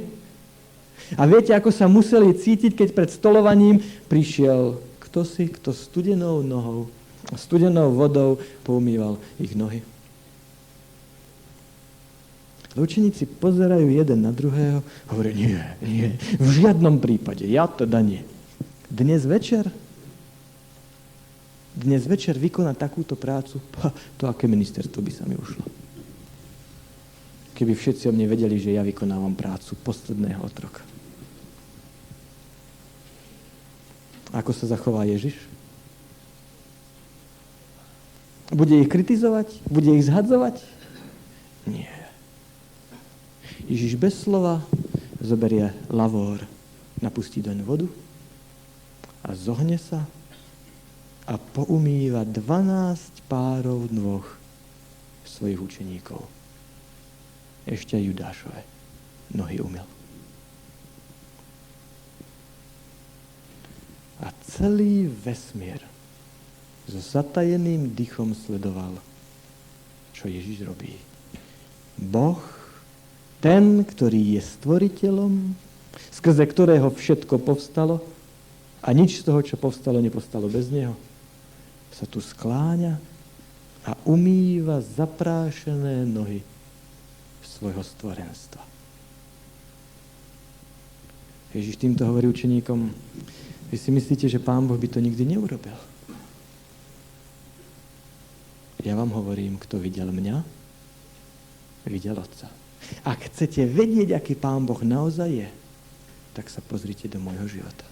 [1.20, 4.82] A viete, ako sa museli cítiť, keď pred stolovaním prišiel
[5.16, 6.92] kto si, kto studenou nohou,
[7.40, 8.36] studenou vodou
[8.68, 9.80] poumýval ich nohy.
[12.76, 18.28] Učeníci pozerajú jeden na druhého a hovorí, nie, nie, v žiadnom prípade, ja teda nie.
[18.92, 19.72] Dnes večer,
[21.72, 23.64] dnes večer vykonať takúto prácu,
[24.20, 25.85] to aké ministerstvo by sa mi ušlo.
[27.56, 30.84] Keby všetci o mne vedeli, že ja vykonávam prácu posledného otroka.
[34.36, 35.40] Ako sa zachová Ježiš?
[38.52, 39.64] Bude ich kritizovať?
[39.72, 40.60] Bude ich zhadzovať?
[41.64, 41.90] Nie.
[43.66, 44.60] Ježiš bez slova
[45.24, 46.44] zoberie lavor,
[47.00, 47.88] napustí doň vodu
[49.26, 50.06] a zohne sa
[51.26, 54.28] a poumýva 12 párov dvoch
[55.26, 56.35] svojich učeníkov.
[57.66, 58.62] Ešte Judášové
[59.34, 59.86] nohy umil.
[64.22, 65.82] A celý vesmír
[66.86, 68.96] so zatajeným dychom sledoval,
[70.14, 70.94] čo Ježiš robí.
[71.98, 72.40] Boh,
[73.42, 75.58] ten, ktorý je stvoriteľom,
[76.14, 78.00] skrze ktorého všetko povstalo
[78.86, 80.94] a nič z toho, čo povstalo, nepostalo bez neho,
[81.90, 83.02] sa tu skláňa
[83.86, 86.46] a umýva zaprášené nohy
[87.46, 88.64] svojho stvorenstva.
[91.56, 92.92] Ježiš týmto hovorí učeníkom,
[93.72, 95.78] vy si myslíte, že Pán Boh by to nikdy neurobil?
[98.84, 100.44] Ja vám hovorím, kto videl mňa,
[101.88, 102.52] videl Otca.
[103.02, 105.50] Ak chcete vedieť, aký Pán Boh naozaj je,
[106.36, 107.88] tak sa pozrite do môjho života.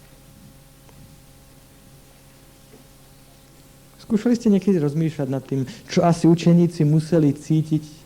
[4.03, 8.02] Skúšali ste niekedy rozmýšľať nad tým, čo asi učeníci museli cítiť,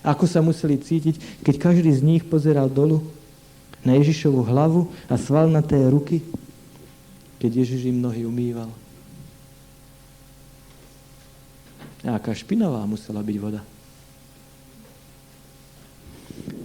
[0.00, 3.04] ako sa museli cítiť, keď každý z nich pozeral dolu
[3.84, 6.24] na Ježišovu hlavu a svalnaté ruky
[7.40, 8.68] keď Ježiš im nohy umýval.
[12.04, 13.64] A aká špinavá musela byť voda.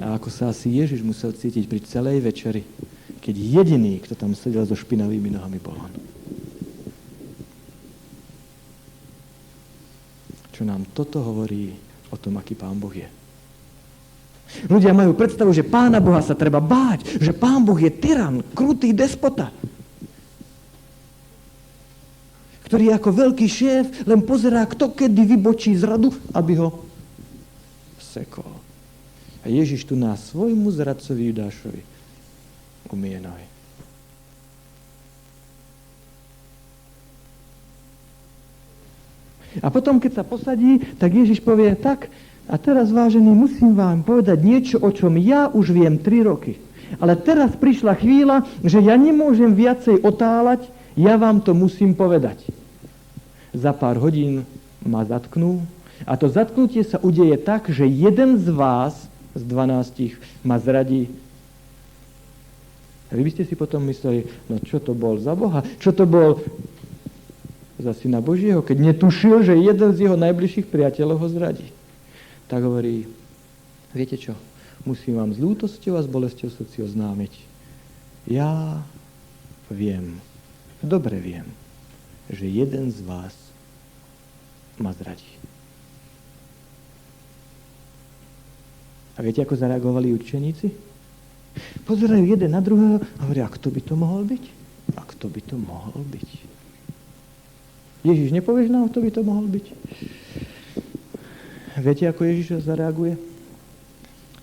[0.04, 2.68] A ako sa asi Ježiš musel cítiť pri celej večeri,
[3.24, 5.94] keď jediný, kto tam sedel so špinavými nohami, bol on.
[10.52, 11.72] Čo nám toto hovorí
[12.12, 13.08] o tom, aký Pán Boh je.
[14.66, 18.92] Ľudia majú predstavu, že Pána Boha sa treba báť, že Pán Boh je tyran, krutý
[18.92, 19.54] despota
[22.66, 26.82] ktorý ako veľký šéf len pozerá, kto kedy vybočí z radu, aby ho
[28.02, 28.50] sekol.
[29.46, 31.82] A Ježiš tu nás svojmu zradcovi Judášovi
[32.90, 33.48] umie nohy.
[39.64, 42.12] A potom, keď sa posadí, tak Ježiš povie, tak,
[42.46, 46.62] a teraz, vážený, musím vám povedať niečo, o čom ja už viem tri roky.
[47.02, 52.40] Ale teraz prišla chvíľa, že ja nemôžem viacej otáľať, ja vám to musím povedať
[53.56, 54.44] za pár hodín
[54.84, 55.64] ma zatknú
[56.04, 61.08] a to zatknutie sa udeje tak, že jeden z vás, z dvanástich, ma zradí.
[63.10, 65.64] A vy by ste si potom mysleli, no čo to bol za Boha?
[65.80, 66.44] Čo to bol
[67.80, 71.68] za Syna Božieho, keď netušil, že jeden z jeho najbližších priateľov ho zradí.
[72.46, 73.10] Tak hovorí,
[73.90, 74.38] viete čo,
[74.86, 77.34] musím vám s lútosťou a s bolesťou srdci oznámiť.
[78.30, 78.82] Ja
[79.74, 80.22] viem,
[80.86, 81.50] dobre viem,
[82.30, 83.34] že jeden z vás
[84.78, 85.26] ma zradí.
[89.16, 90.70] A viete, ako zareagovali učeníci?
[91.88, 94.44] Pozerajú jeden na druhého a hovoria, a kto by to mohol byť?
[95.00, 96.30] A kto by to mohol byť?
[98.06, 99.66] Ježiš, nepovieš nám, kto by to mohol byť?
[101.76, 103.20] Viete, ako Ježiš zareaguje?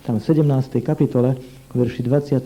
[0.05, 0.85] Tam v 17.
[0.85, 1.33] kapitole,
[1.73, 2.45] v verši 27.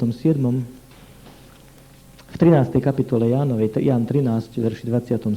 [2.32, 2.72] V 13.
[2.80, 5.28] kapitole Jánovej, Ján 13, verši 27.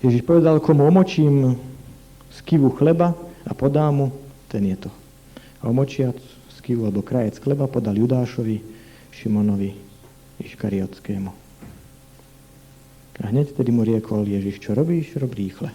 [0.00, 1.60] Ježiš povedal, komu omočím
[2.32, 3.12] z kivu chleba
[3.44, 4.06] a podám mu,
[4.48, 4.90] ten je to.
[5.60, 6.16] A omočiac
[6.56, 8.64] z kivu alebo krajec chleba podal Judášovi,
[9.12, 9.76] Šimonovi,
[10.40, 11.45] Iškariotskému.
[13.22, 15.72] A hneď tedy mu riekol Ježiš, čo robíš, rob rýchle.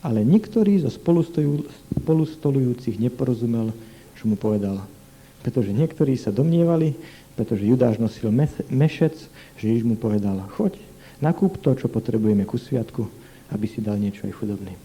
[0.00, 3.72] Ale niktorý zo spolustolujúcich neporozumel,
[4.16, 4.80] čo mu povedal.
[5.44, 6.94] Pretože niektorí sa domnievali,
[7.36, 8.32] pretože Judáš nosil
[8.72, 9.28] mešec,
[9.60, 10.80] že Ježiš mu povedal, choď,
[11.20, 13.18] nakúp to, čo potrebujeme ku sviatku
[13.52, 14.76] aby si dal niečo aj chudobným.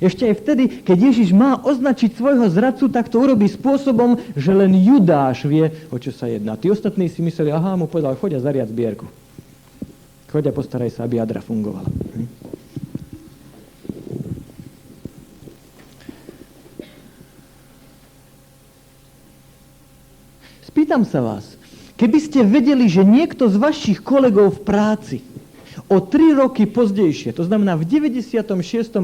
[0.00, 4.72] Ešte aj vtedy, keď Ježiš má označiť svojho zradcu, tak to urobí spôsobom, že len
[4.80, 6.56] Judáš vie, o čo sa jedná.
[6.56, 9.04] Tí ostatní si mysleli, aha, mu povedal, choď a zariad zbierku.
[10.34, 11.86] Choď a postaraj sa, aby jadra fungovala.
[11.86, 12.26] Hm?
[20.66, 21.54] Spýtam sa vás,
[21.94, 25.18] keby ste vedeli, že niekto z vašich kolegov v práci
[25.86, 28.42] o tri roky pozdejšie, to znamená v 96.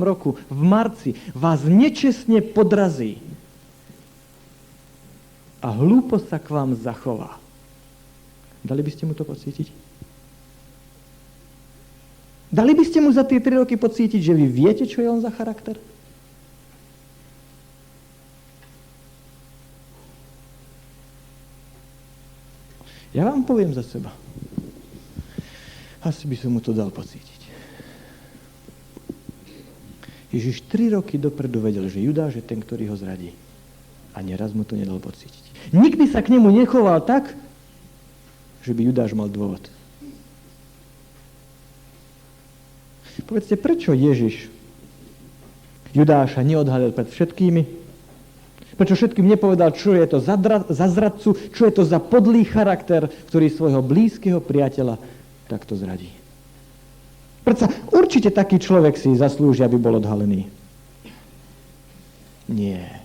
[0.03, 3.23] roku, v marci, vás nečestne podrazí
[5.63, 7.39] a hlúpo sa k vám zachová.
[8.67, 9.91] Dali by ste mu to pocítiť?
[12.51, 15.23] Dali by ste mu za tie tri roky pocítiť, že vy viete, čo je on
[15.23, 15.79] za charakter?
[23.15, 24.11] Ja vám poviem za seba.
[26.03, 27.41] Asi by som mu to dal pocítiť.
[30.31, 33.35] Ježiš tri roky dopredu vedel, že Judáš je ten, ktorý ho zradí.
[34.15, 35.75] A nieraz mu to nedal pocítiť.
[35.75, 37.35] Nikdy sa k nemu nechoval tak,
[38.63, 39.63] že by Judáš mal dôvod.
[43.31, 44.51] Povedzte, prečo Ježiš
[45.95, 47.63] Judáša neodhalil pred všetkými?
[48.75, 50.35] Prečo všetkým nepovedal, čo je to za,
[50.67, 54.99] za zradcu, čo je to za podlý charakter, ktorý svojho blízkeho priateľa
[55.51, 56.11] tak to zradí.
[57.43, 60.47] Predsa určite taký človek si zaslúži, aby bol odhalený.
[62.47, 63.03] Nie.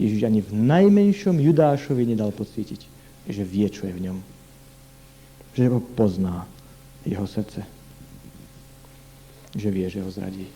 [0.00, 2.80] Ježiš ani v najmenšom Judášovi nedal pocítiť,
[3.28, 4.18] že vie, čo je v ňom.
[5.56, 6.48] Že ho pozná
[7.04, 7.73] jeho srdce.
[9.54, 10.50] Že vie, že ho zradí.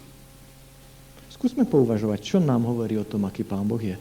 [1.31, 3.95] Skúsme pouvažovať, čo nám hovorí o tom, aký Pán Boh je.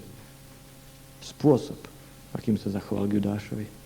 [1.21, 1.77] Spôsob,
[2.33, 3.77] akým sa zachoval k Judášovi.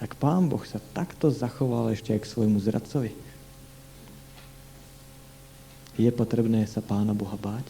[0.00, 3.12] tak Pán Boh sa takto zachoval ešte aj k svojmu zradcovi.
[6.00, 7.68] Je potrebné sa Pána Boha báť?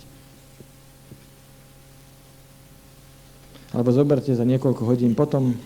[3.75, 5.59] Alebo zoberte za niekoľko hodín potom,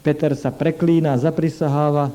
[0.00, 2.08] Peter sa preklína, zaprisaháva,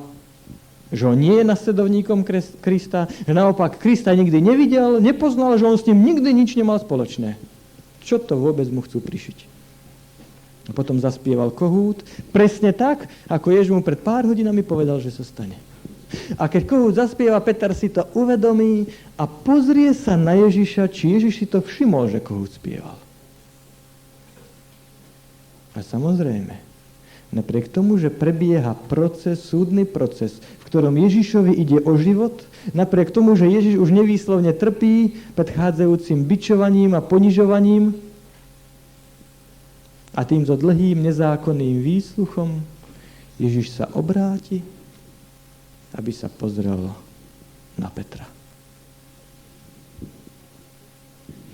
[0.90, 2.26] že on nie je nasledovníkom
[2.62, 7.38] Krista, že naopak Krista nikdy nevidel, nepoznal, že on s ním nikdy nič nemal spoločné.
[8.06, 9.38] Čo to vôbec mu chcú prišiť?
[10.66, 12.02] A potom zaspieval kohút,
[12.34, 15.58] presne tak, ako Jež mu pred pár hodinami povedal, že sa stane.
[16.38, 21.34] A keď kohút zaspieva, Peter si to uvedomí a pozrie sa na Ježiša, či Ježiš
[21.38, 22.98] si to všimol, že kohút spieval.
[25.76, 26.56] A samozrejme,
[27.36, 33.36] napriek tomu, že prebieha proces, súdny proces, v ktorom Ježišovi ide o život, napriek tomu,
[33.36, 38.06] že Ježiš už nevýslovne trpí predchádzajúcim bičovaním a ponižovaním,
[40.16, 42.64] a týmto dlhým nezákonným výsluchom
[43.36, 44.64] Ježiš sa obráti,
[45.92, 46.88] aby sa pozrel
[47.76, 48.24] na Petra.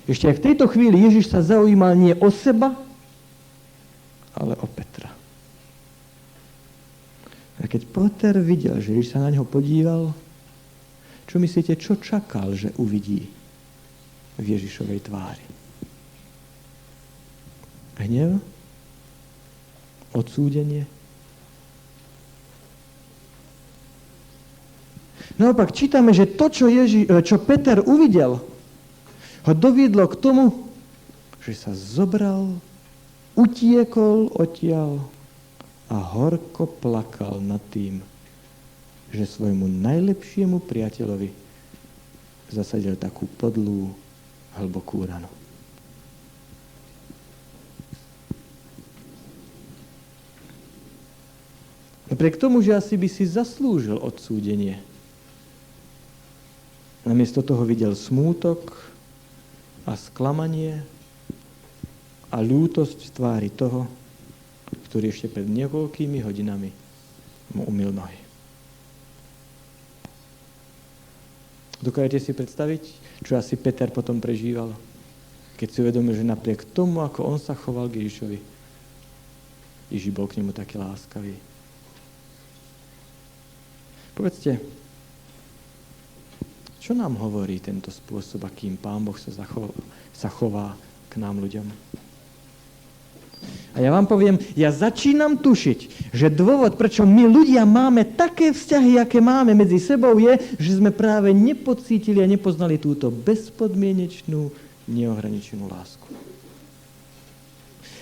[0.06, 2.78] Ešte aj v tejto chvíli Ježiš sa zaujímal nie o seba,
[4.38, 5.10] ale o Petra.
[7.62, 10.18] A keď Peter videl, že Ježiš sa na neho podíval,
[11.30, 13.30] čo myslíte, čo čakal, že uvidí
[14.41, 15.45] v Ježišovej tvári?
[18.01, 18.41] Hnev?
[20.12, 20.89] Odsúdenie?
[25.38, 28.41] Naopak čítame, že to, čo, Ježi, e, čo Peter uvidel,
[29.41, 30.70] ho doviedlo k tomu,
[31.41, 32.59] že sa zobral,
[33.34, 35.01] utiekol odtiaľ
[35.92, 38.00] a horko plakal nad tým,
[39.12, 41.36] že svojmu najlepšiemu priateľovi
[42.48, 43.92] zasadil takú podlú,
[44.56, 45.28] hlbokú ranu.
[52.08, 54.80] Napriek tomu, že asi by si zaslúžil odsúdenie,
[57.08, 58.80] namiesto toho videl smútok
[59.88, 60.84] a sklamanie
[62.28, 63.88] a ľútosť v tvári toho,
[64.92, 66.68] ktorý ešte pred niekoľkými hodinami
[67.56, 68.20] mu umil nohy.
[71.80, 72.84] Dokážete si predstaviť,
[73.24, 74.76] čo asi Peter potom prežíval,
[75.56, 78.38] keď si uvedomil, že napriek tomu, ako on sa choval k Ježišovi,
[79.96, 81.39] Ježiš bol k nemu taký láskavý.
[84.12, 84.60] Povedzte,
[86.84, 89.72] čo nám hovorí tento spôsob, akým Pán Boh sa, zachová,
[90.12, 90.76] sa chová
[91.08, 92.01] k nám ľuďom?
[93.72, 99.00] A ja vám poviem, ja začínam tušiť, že dôvod, prečo my ľudia máme také vzťahy,
[99.00, 104.52] aké máme medzi sebou, je, že sme práve nepocítili a nepoznali túto bezpodmienečnú,
[104.92, 106.04] neohraničenú lásku.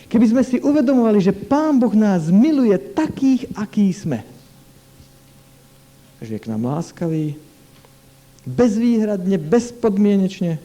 [0.10, 4.26] Keby sme si uvedomovali, že Pán Boh nás miluje takých, akí sme,
[6.18, 7.38] že je k nám láskavý,
[8.42, 10.58] bezvýhradne, bezpodmienečne,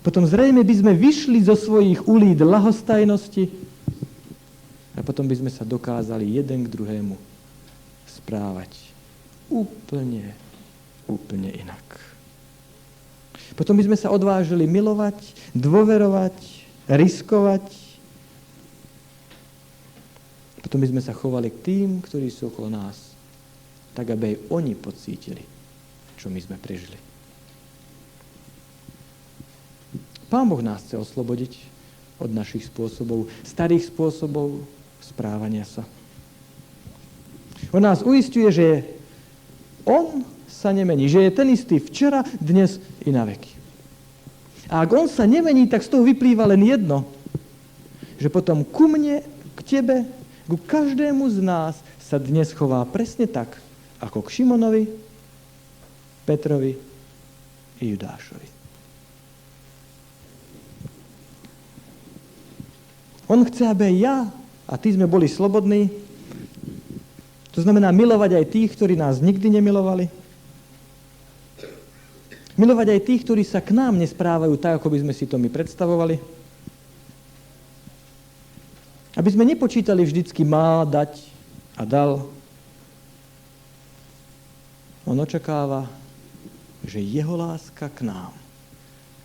[0.00, 3.52] potom zrejme by sme vyšli zo svojich ulít lahostajnosti
[4.96, 7.16] a potom by sme sa dokázali jeden k druhému
[8.08, 8.72] správať
[9.52, 10.32] úplne,
[11.04, 11.84] úplne inak.
[13.58, 15.18] Potom by sme sa odvážili milovať,
[15.52, 16.36] dôverovať,
[16.86, 17.66] riskovať.
[20.62, 23.12] Potom by sme sa chovali k tým, ktorí sú okolo nás,
[23.92, 25.42] tak aby aj oni pocítili,
[26.14, 27.09] čo my sme prežili.
[30.30, 31.58] Pán Boh nás chce oslobodiť
[32.22, 34.62] od našich spôsobov, starých spôsobov
[35.02, 35.82] správania sa.
[37.74, 38.68] On nás uistuje, že
[39.82, 43.58] on sa nemení, že je ten istý včera, dnes i na veky.
[44.70, 47.02] A ak on sa nemení, tak z toho vyplýva len jedno,
[48.22, 49.26] že potom ku mne,
[49.58, 50.06] k tebe,
[50.46, 53.58] ku každému z nás sa dnes chová presne tak,
[53.98, 54.86] ako k Šimonovi,
[56.22, 56.78] Petrovi
[57.82, 58.59] i Judášovi.
[63.30, 64.26] On chce, aby ja
[64.66, 65.86] a ty sme boli slobodní.
[67.54, 70.10] To znamená milovať aj tých, ktorí nás nikdy nemilovali.
[72.58, 75.46] Milovať aj tých, ktorí sa k nám nesprávajú tak, ako by sme si to my
[75.46, 76.18] predstavovali.
[79.14, 81.22] Aby sme nepočítali vždycky má dať
[81.78, 82.26] a dal.
[85.06, 85.86] On očakáva,
[86.82, 88.34] že jeho láska k nám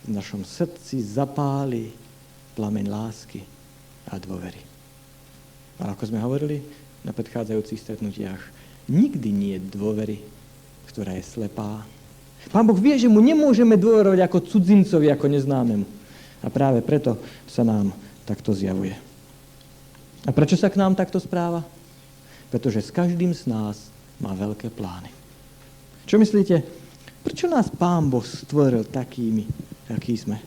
[0.06, 1.90] v našom srdci zapáli
[2.54, 3.55] plameň lásky
[4.10, 4.62] a dôvery.
[5.82, 6.62] A ako sme hovorili
[7.04, 8.42] na predchádzajúcich stretnutiach,
[8.88, 10.18] nikdy nie je dôvery,
[10.90, 11.84] ktorá je slepá.
[12.48, 15.86] Pán Boh vie, že mu nemôžeme dôverovať ako cudzincovi, ako neznámemu.
[16.40, 17.18] A práve preto
[17.50, 17.90] sa nám
[18.22, 18.94] takto zjavuje.
[20.26, 21.62] A prečo sa k nám takto správa?
[22.50, 23.90] Pretože s každým z nás
[24.22, 25.10] má veľké plány.
[26.06, 26.62] Čo myslíte?
[27.26, 29.42] Prečo nás Pán Boh stvoril takými,
[29.90, 30.38] akí sme?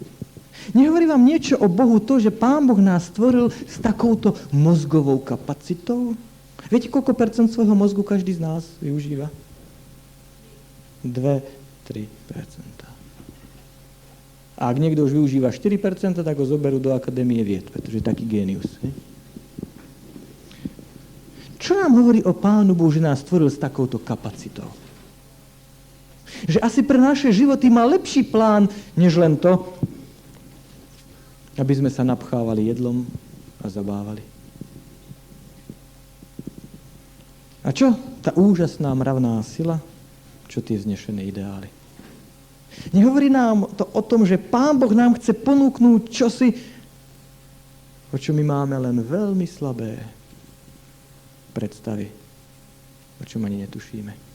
[0.73, 6.13] Nehovorí vám niečo o Bohu to, že Pán Boh nás stvoril s takouto mozgovou kapacitou?
[6.69, 9.31] Viete, koľko percent svojho mozgu každý z nás využíva?
[11.01, 12.89] 2-3 percentá.
[14.59, 18.27] A ak niekto už využíva 4%, tak ho zoberú do Akadémie vied, pretože je taký
[18.27, 18.67] génius.
[18.83, 18.91] Ne?
[21.55, 24.67] Čo nám hovorí o Pánu Bohu, že nás stvoril s takouto kapacitou?
[26.47, 28.67] Že asi pre naše životy má lepší plán,
[28.99, 29.63] než len to,
[31.59, 33.03] aby sme sa napchávali jedlom
[33.59, 34.23] a zabávali.
[37.67, 37.91] A čo
[38.23, 39.83] tá úžasná mravná sila?
[40.47, 41.67] Čo tie vznešené ideály?
[42.95, 46.55] Nehovorí nám to o tom, že Pán Boh nám chce ponúknúť čosi,
[48.09, 49.99] o čo my máme len veľmi slabé
[51.51, 52.07] predstavy,
[53.19, 54.28] o čom ani netušíme.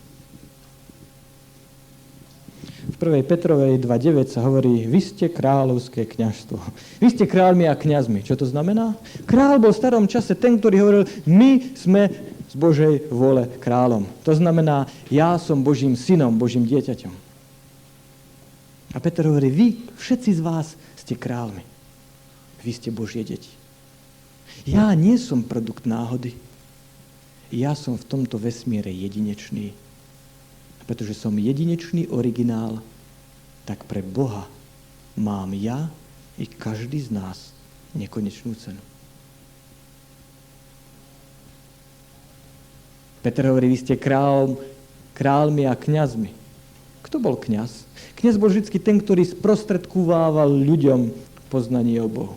[2.95, 3.27] V 1.
[3.27, 6.59] Petrovej 2.9 sa hovorí, vy ste kráľovské kňažstvo.
[7.03, 8.23] Vy ste kráľmi a kňazmi.
[8.23, 8.95] Čo to znamená?
[9.27, 12.07] Král bol v starom čase ten, ktorý hovoril, my sme
[12.47, 14.07] z Božej vôle kráľom.
[14.23, 17.11] To znamená, ja som Božím synom, Božím dieťaťom.
[18.95, 21.67] A Peter hovorí, vy, všetci z vás, ste kráľmi.
[22.63, 23.51] Vy ste Božie deti.
[24.63, 26.39] Ja nie som produkt náhody.
[27.51, 29.75] Ja som v tomto vesmíre jedinečný
[30.85, 32.85] pretože som jedinečný originál,
[33.65, 34.45] tak pre Boha
[35.17, 35.89] mám ja
[36.37, 37.57] i každý z nás
[37.97, 38.83] nekonečnú cenu.
[43.25, 44.61] Peter hovorí, vy ste král,
[45.17, 46.29] králmi a kňazmi.
[47.01, 47.89] Kto bol kňaz?
[48.21, 51.09] Kňaz bol vždy ten, ktorý sprostredkúvával ľuďom
[51.49, 52.37] poznanie o Bohu.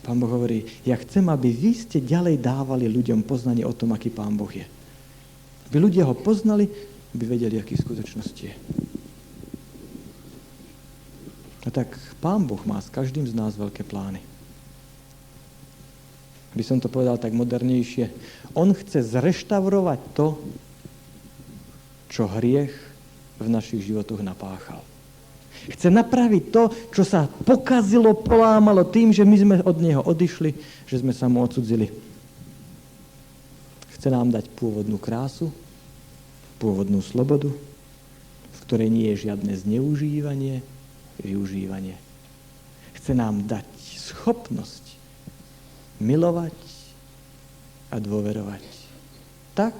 [0.00, 4.08] Pán Boh hovorí, ja chcem, aby vy ste ďalej dávali ľuďom poznanie o tom, aký
[4.08, 4.64] Pán Boh je.
[5.68, 6.68] Aby ľudia ho poznali,
[7.12, 8.54] aby vedeli, aký v skutočnosti je.
[11.64, 11.92] A tak
[12.24, 14.24] Pán Boh má s každým z nás veľké plány.
[16.56, 18.08] By som to povedal tak modernejšie.
[18.56, 20.40] On chce zreštaurovať to,
[22.08, 22.72] čo hriech
[23.36, 24.80] v našich životoch napáchal.
[25.68, 30.56] Chce napraviť to, čo sa pokazilo, polámalo tým, že my sme od Neho odišli,
[30.88, 31.92] že sme sa mu odsudzili.
[33.98, 35.50] Chce nám dať pôvodnú krásu,
[36.62, 40.62] pôvodnú slobodu, v ktorej nie je žiadne zneužívanie,
[41.18, 41.98] využívanie.
[42.94, 43.66] Chce nám dať
[43.98, 44.94] schopnosť
[45.98, 46.54] milovať
[47.90, 48.62] a dôverovať.
[49.58, 49.74] Tak,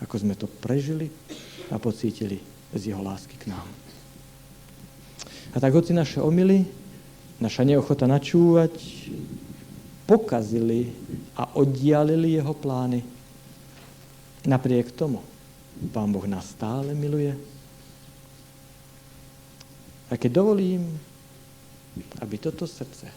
[0.00, 1.12] ako sme to prežili
[1.68, 2.40] a pocítili
[2.72, 3.68] z jeho lásky k nám.
[5.52, 6.64] A tak hoci naše omily,
[7.36, 8.72] naša neochota načúvať,
[10.08, 10.88] pokazili
[11.36, 13.04] a oddialili jeho plány,
[14.46, 15.22] napriek tomu
[15.92, 17.32] Pán Boh nás stále miluje.
[20.12, 20.84] A keď dovolím,
[22.20, 23.08] aby toto srdce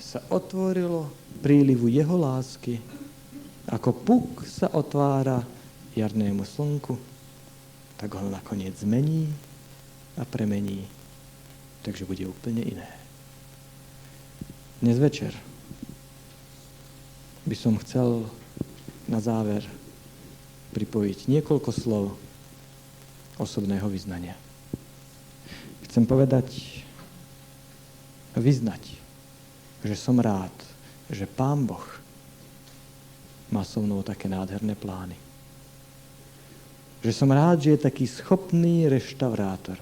[0.00, 1.12] sa otvorilo
[1.44, 2.80] prílivu jeho lásky,
[3.68, 5.44] ako puk sa otvára
[5.92, 6.96] jarnému slnku,
[8.00, 9.28] tak ho nakoniec zmení
[10.16, 10.88] a premení
[11.84, 12.88] takže bude úplne iné.
[14.80, 15.36] Dnes večer
[17.44, 18.24] by som chcel
[19.04, 19.68] na záver
[20.74, 22.18] pripojiť niekoľko slov
[23.38, 24.34] osobného vyznania.
[25.86, 26.50] Chcem povedať
[28.34, 28.82] vyznať,
[29.86, 30.52] že som rád,
[31.06, 31.86] že Pán Boh
[33.54, 35.14] má so mnou také nádherné plány.
[37.06, 39.78] Že som rád, že je taký schopný reštaurátor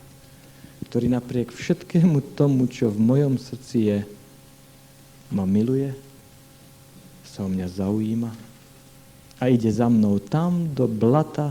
[0.93, 3.99] ktorý napriek všetkému tomu, čo v mojom srdci je,
[5.33, 5.89] ma miluje,
[7.25, 8.52] sa o mňa zaujíma
[9.43, 11.51] a ide za mnou tam do blata,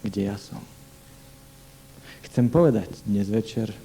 [0.00, 0.64] kde ja som.
[2.24, 3.76] Chcem povedať dnes večer,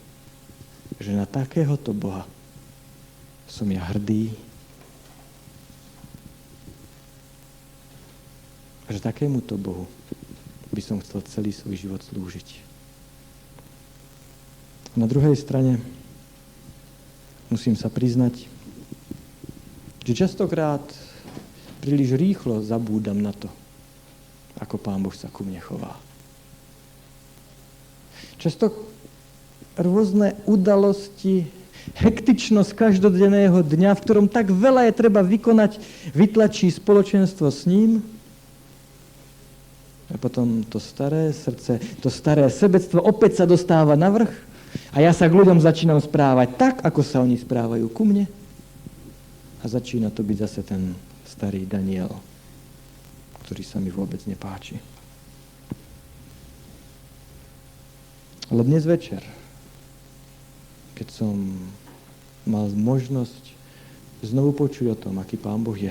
[1.03, 2.23] že na takéhoto Boha
[3.51, 4.31] som ja hrdý,
[8.87, 9.83] že takémuto Bohu
[10.71, 12.63] by som chcel celý svoj život slúžiť.
[14.95, 15.83] Na druhej strane
[17.51, 18.47] musím sa priznať,
[20.07, 20.87] že častokrát
[21.83, 23.51] príliš rýchlo zabúdam na to,
[24.55, 25.99] ako Pán Boh sa ku mne chová.
[28.39, 28.71] Často
[29.75, 31.43] rôzne udalosti,
[31.99, 35.83] hektičnosť každodenného dňa, v ktorom tak veľa je treba vykonať,
[36.15, 37.99] vytlačí spoločenstvo s ním
[40.07, 44.31] a potom to staré srdce, to staré sebectvo opäť sa dostáva na vrch
[44.95, 48.25] a ja sa k ľuďom začínam správať tak, ako sa oni správajú ku mne.
[49.63, 50.93] A začína to byť zase ten
[51.33, 52.13] starý Daniel,
[53.41, 54.77] ktorý sa mi vôbec nepáči.
[58.53, 59.25] Ale dnes večer,
[60.93, 61.33] keď som
[62.45, 63.49] mal možnosť
[64.21, 65.89] znovu počuť o tom, aký Pán Boh je,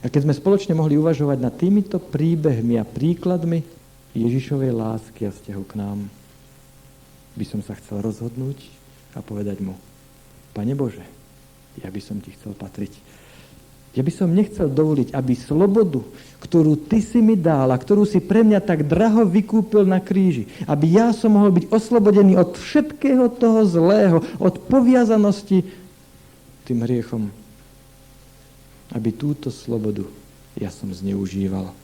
[0.00, 3.60] a keď sme spoločne mohli uvažovať nad týmito príbehmi a príkladmi
[4.16, 6.08] Ježišovej lásky a vzťahu k nám,
[7.36, 8.56] by som sa chcel rozhodnúť
[9.12, 9.76] a povedať mu,
[10.56, 11.04] Pane Bože,
[11.78, 13.19] ja by som ti chcel patriť.
[13.90, 15.98] Ja by som nechcel dovoliť, aby slobodu,
[16.38, 20.46] ktorú ty si mi dal a ktorú si pre mňa tak draho vykúpil na kríži,
[20.70, 25.66] aby ja som mohol byť oslobodený od všetkého toho zlého, od poviazanosti
[26.70, 27.34] tým hriechom,
[28.94, 30.06] aby túto slobodu
[30.54, 31.74] ja som zneužíval,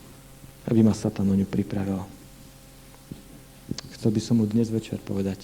[0.70, 2.07] aby ma Satan o ňu pripravil.
[3.98, 5.42] Chcel by som mu dnes večer povedať,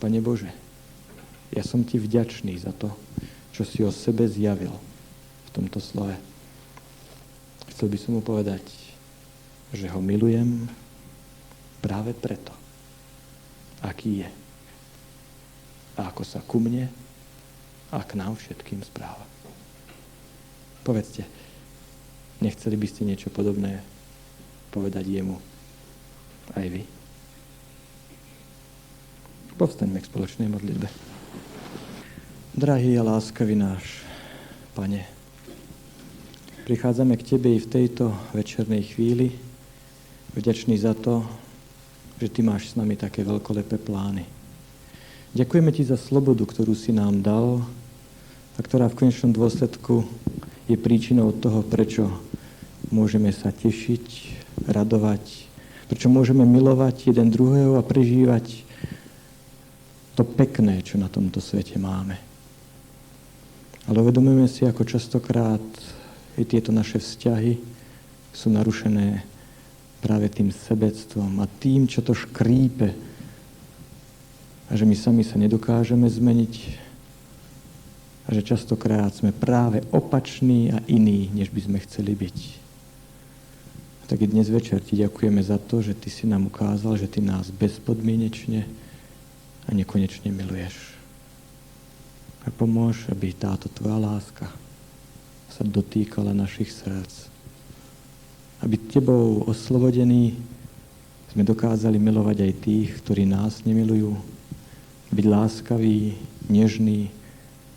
[0.00, 0.48] Pane Bože,
[1.52, 2.88] ja som ti vďačný za to,
[3.52, 4.72] čo si o sebe zjavil
[5.52, 6.16] tomto slove.
[7.72, 8.64] Chcel by som mu povedať,
[9.72, 10.68] že ho milujem
[11.80, 12.52] práve preto,
[13.80, 14.30] aký je
[15.96, 16.88] a ako sa ku mne
[17.92, 19.24] a k nám všetkým správa.
[20.82, 21.28] Povedzte,
[22.40, 23.84] nechceli by ste niečo podobné
[24.72, 25.36] povedať jemu
[26.56, 26.82] aj vy?
[29.60, 30.88] Povstaňme k spoločnej modlitbe.
[32.56, 34.00] Drahý a láskavý náš,
[34.72, 35.04] Pane,
[36.72, 39.36] prichádzame k Tebe i v tejto večernej chvíli,
[40.32, 41.20] vďačný za to,
[42.16, 44.24] že Ty máš s nami také veľkolepé plány.
[45.36, 47.60] Ďakujeme Ti za slobodu, ktorú si nám dal
[48.56, 50.08] a ktorá v konečnom dôsledku
[50.64, 52.08] je príčinou toho, prečo
[52.88, 54.32] môžeme sa tešiť,
[54.64, 55.52] radovať,
[55.92, 58.64] prečo môžeme milovať jeden druhého a prežívať
[60.16, 62.16] to pekné, čo na tomto svete máme.
[63.84, 65.60] Ale uvedomujeme si, ako častokrát
[66.36, 67.60] i tieto naše vzťahy
[68.32, 69.20] sú narušené
[70.00, 72.90] práve tým sebectvom a tým, čo to škrípe.
[74.66, 76.54] A že my sami sa nedokážeme zmeniť
[78.26, 82.38] a že častokrát sme práve opační a iní, než by sme chceli byť.
[84.02, 87.10] A tak i dnes večer ti ďakujeme za to, že ty si nám ukázal, že
[87.10, 88.64] ty nás bezpodmienečne
[89.68, 90.74] a nekonečne miluješ.
[92.42, 94.61] A pomôž, aby táto tvoja láska
[95.52, 97.28] sa dotýkala našich srdc.
[98.64, 100.38] Aby tebou oslobodení
[101.32, 104.16] sme dokázali milovať aj tých, ktorí nás nemilujú.
[105.12, 106.16] Byť láskaví,
[106.48, 107.12] nežní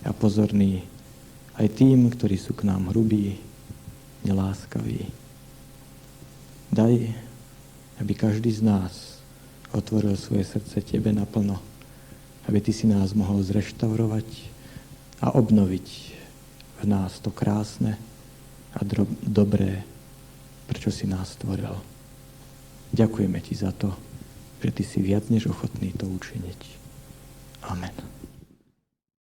[0.07, 0.87] a pozorní
[1.59, 3.39] aj tým, ktorí sú k nám hrubí,
[4.23, 5.07] neláskaví.
[6.71, 7.11] Daj,
[7.99, 9.19] aby každý z nás
[9.71, 11.75] otvoril svoje srdce Tebe naplno
[12.45, 14.25] aby Ty si nás mohol zreštaurovať
[15.21, 16.14] a obnoviť
[16.85, 17.97] nás to krásne
[18.75, 18.79] a
[19.23, 19.83] dobré,
[20.69, 21.75] prečo si nás stvoril.
[22.95, 23.91] Ďakujeme Ti za to,
[24.63, 26.59] že Ty si viac než ochotný to učiniť.
[27.69, 28.14] Amen.